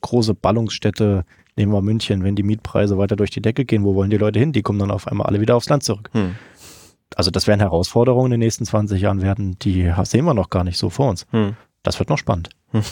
[0.00, 1.24] große Ballungsstädte,
[1.56, 4.38] nehmen wir München, wenn die Mietpreise weiter durch die Decke gehen, wo wollen die Leute
[4.38, 4.52] hin?
[4.52, 6.10] Die kommen dann auf einmal alle wieder aufs Land zurück.
[6.12, 6.34] Hm.
[7.14, 10.64] Also das werden Herausforderungen in den nächsten 20 Jahren werden, die sehen wir noch gar
[10.64, 11.26] nicht so vor uns.
[11.30, 11.56] Hm.
[11.82, 12.50] Das wird noch spannend.
[12.72, 12.82] Hm.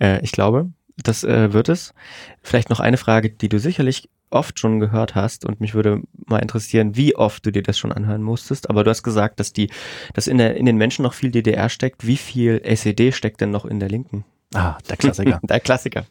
[0.00, 1.94] Äh, ich glaube, das äh, wird es.
[2.42, 6.38] Vielleicht noch eine Frage, die du sicherlich oft schon gehört hast und mich würde mal
[6.38, 8.70] interessieren, wie oft du dir das schon anhören musstest.
[8.70, 9.70] Aber du hast gesagt, dass die,
[10.14, 12.06] dass in der, in den Menschen noch viel DDR steckt.
[12.06, 14.24] Wie viel SED steckt denn noch in der Linken?
[14.54, 15.40] Ah, der Klassiker.
[15.48, 16.06] der Klassiker.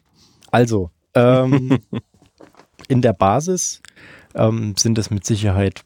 [0.50, 1.78] Also, ähm,
[2.88, 3.80] in der Basis
[4.34, 5.84] ähm, sind es mit Sicherheit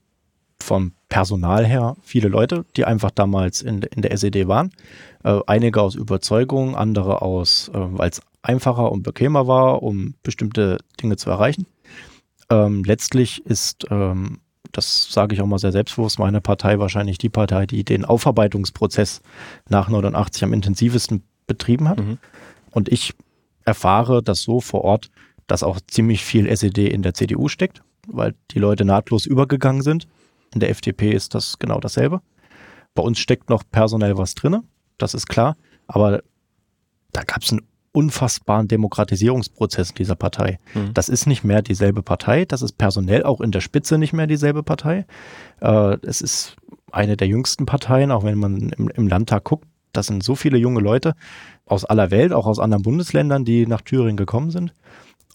[0.59, 4.73] vom Personal her viele Leute, die einfach damals in, in der SED waren.
[5.23, 10.79] Äh, einige aus Überzeugung, andere aus, äh, weil es einfacher und bequemer war, um bestimmte
[11.01, 11.67] Dinge zu erreichen.
[12.51, 14.41] Ähm, letztlich ist, ähm,
[14.73, 19.21] das sage ich auch mal sehr selbstbewusst, meine Partei wahrscheinlich die Partei, die den Aufarbeitungsprozess
[19.69, 21.99] nach 89 am intensivsten betrieben hat.
[21.99, 22.19] Mhm.
[22.71, 23.15] Und ich
[23.65, 25.11] erfahre das so vor Ort,
[25.47, 30.07] dass auch ziemlich viel SED in der CDU steckt, weil die Leute nahtlos übergegangen sind.
[30.55, 32.21] In der FDP ist das genau dasselbe.
[32.95, 34.63] Bei uns steckt noch personell was drin,
[34.99, 35.57] das ist klar.
[35.87, 36.23] Aber
[37.13, 37.63] da gab es einen
[37.97, 40.59] unfassbaren Demokratisierungsprozess dieser Partei.
[40.75, 40.93] Mhm.
[40.93, 44.27] Das ist nicht mehr dieselbe Partei, das ist personell auch in der Spitze nicht mehr
[44.27, 45.07] dieselbe Partei.
[45.63, 46.57] Äh, es ist
[46.93, 49.67] eine der jüngsten Parteien, auch wenn man im, im Landtag guckt.
[49.93, 51.15] Das sind so viele junge Leute
[51.65, 54.75] aus aller Welt, auch aus anderen Bundesländern, die nach Thüringen gekommen sind.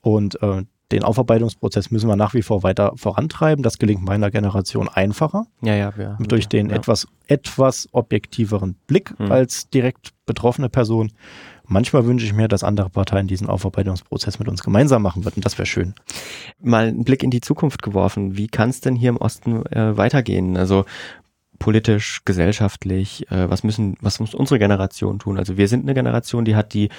[0.03, 3.63] Und äh, den Aufarbeitungsprozess müssen wir nach wie vor weiter vorantreiben.
[3.63, 5.47] Das gelingt meiner Generation einfacher.
[5.63, 6.17] Ja, ja, ja.
[6.19, 6.75] Durch den ja.
[6.75, 9.31] etwas, etwas objektiveren Blick Hm.
[9.31, 11.11] als direkt betroffene Person.
[11.71, 15.39] Manchmal wünsche ich mir, dass andere Parteien diesen Aufarbeitungsprozess mit uns gemeinsam machen würden.
[15.39, 15.93] Das wäre schön.
[16.61, 18.35] mal einen Blick in die Zukunft geworfen.
[18.35, 20.57] Wie kann es denn hier im Osten äh, weitergehen?
[20.57, 20.83] Also
[21.59, 25.37] politisch, gesellschaftlich, äh, was müssen, was muss unsere Generation tun?
[25.37, 26.89] Also wir sind eine Generation, die hat die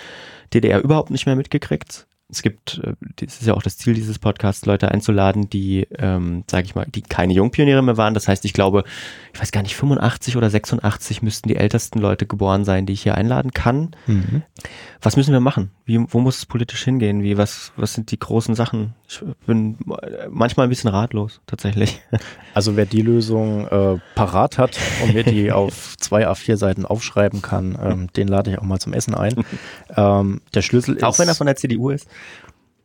[0.55, 2.07] DDR überhaupt nicht mehr mitgekriegt.
[2.33, 6.45] Es gibt, äh, das ist ja auch das Ziel dieses Podcasts, Leute einzuladen, die, ähm,
[6.51, 8.15] sage ich mal, die keine Jungpioniere mehr waren.
[8.15, 8.85] Das heißt, ich glaube,
[9.35, 13.03] ich weiß gar nicht, 85 oder 86 müssten die ältesten Leute geboren sein, die ich
[13.03, 13.95] hier einladen kann.
[15.03, 15.71] Was müssen wir machen?
[15.85, 17.23] Wie, wo muss es politisch hingehen?
[17.23, 18.95] Wie, was, was sind die großen Sachen?
[19.09, 19.77] Ich bin
[20.31, 22.01] manchmal ein bisschen ratlos, tatsächlich.
[22.55, 27.41] Also wer die Lösung äh, parat hat und mir die auf zwei A4 Seiten aufschreiben
[27.41, 29.43] kann, ähm, den lade ich auch mal zum Essen ein.
[29.97, 32.07] Ähm, der Schlüssel ist, Auch wenn er von der CDU ist.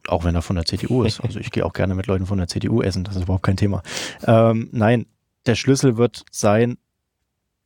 [0.08, 1.20] Auch wenn er von der CDU ist.
[1.22, 3.58] Also ich gehe auch gerne mit Leuten von der CDU essen, das ist überhaupt kein
[3.58, 3.84] Thema.
[4.26, 5.06] Ähm, nein,
[5.46, 6.78] der Schlüssel wird sein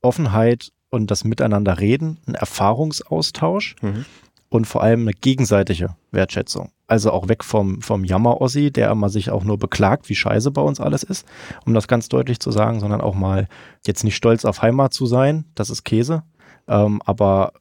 [0.02, 4.06] Offenheit und das Miteinander reden, ein Erfahrungsaustausch Mhm.
[4.50, 6.72] und vor allem eine gegenseitige Wertschätzung.
[6.88, 10.62] Also auch weg vom, vom Jammer-Ossi, der immer sich auch nur beklagt, wie scheiße bei
[10.62, 11.26] uns alles ist,
[11.66, 13.48] um das ganz deutlich zu sagen, sondern auch mal
[13.88, 16.24] jetzt nicht stolz auf Heimat zu sein, das ist Käse,
[16.68, 17.54] ähm, aber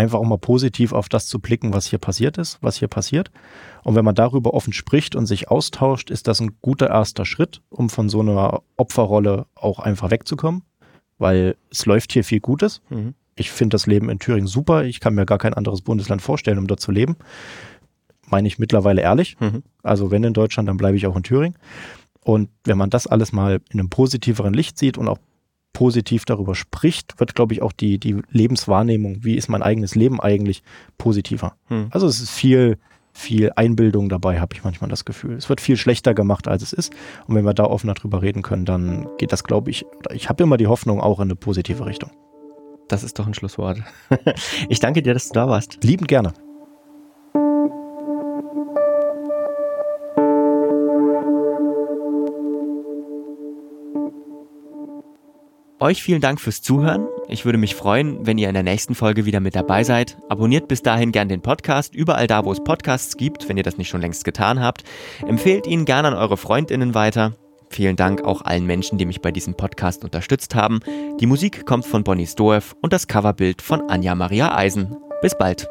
[0.00, 3.30] einfach auch mal positiv auf das zu blicken, was hier passiert ist, was hier passiert.
[3.84, 7.60] Und wenn man darüber offen spricht und sich austauscht, ist das ein guter erster Schritt,
[7.68, 10.62] um von so einer Opferrolle auch einfach wegzukommen,
[11.18, 12.80] weil es läuft hier viel Gutes.
[12.88, 13.14] Mhm.
[13.36, 14.84] Ich finde das Leben in Thüringen super.
[14.84, 17.16] Ich kann mir gar kein anderes Bundesland vorstellen, um dort zu leben.
[18.26, 19.38] Meine ich mittlerweile ehrlich.
[19.38, 19.62] Mhm.
[19.82, 21.58] Also wenn in Deutschland, dann bleibe ich auch in Thüringen.
[22.22, 25.18] Und wenn man das alles mal in einem positiveren Licht sieht und auch
[25.72, 30.20] positiv darüber spricht, wird, glaube ich, auch die, die Lebenswahrnehmung, wie ist mein eigenes Leben
[30.20, 30.62] eigentlich,
[30.98, 31.54] positiver.
[31.68, 31.88] Mhm.
[31.90, 32.78] Also es ist viel,
[33.12, 35.34] viel Einbildung dabei, habe ich manchmal das Gefühl.
[35.34, 36.92] Es wird viel schlechter gemacht, als es ist.
[37.26, 40.42] Und wenn wir da offener drüber reden können, dann geht das, glaube ich, ich habe
[40.42, 42.10] immer die Hoffnung auch in eine positive Richtung.
[42.88, 43.82] Das ist doch ein Schlusswort.
[44.68, 45.82] Ich danke dir, dass du da warst.
[45.84, 46.32] Liebend gerne.
[55.80, 57.08] Euch vielen Dank fürs Zuhören.
[57.26, 60.18] Ich würde mich freuen, wenn ihr in der nächsten Folge wieder mit dabei seid.
[60.28, 63.78] Abonniert bis dahin gern den Podcast, überall da, wo es Podcasts gibt, wenn ihr das
[63.78, 64.84] nicht schon längst getan habt.
[65.26, 67.32] Empfehlt ihn gern an eure FreundInnen weiter.
[67.70, 70.80] Vielen Dank auch allen Menschen, die mich bei diesem Podcast unterstützt haben.
[71.18, 74.96] Die Musik kommt von Bonnie Stoev und das Coverbild von Anja Maria Eisen.
[75.22, 75.66] Bis bald.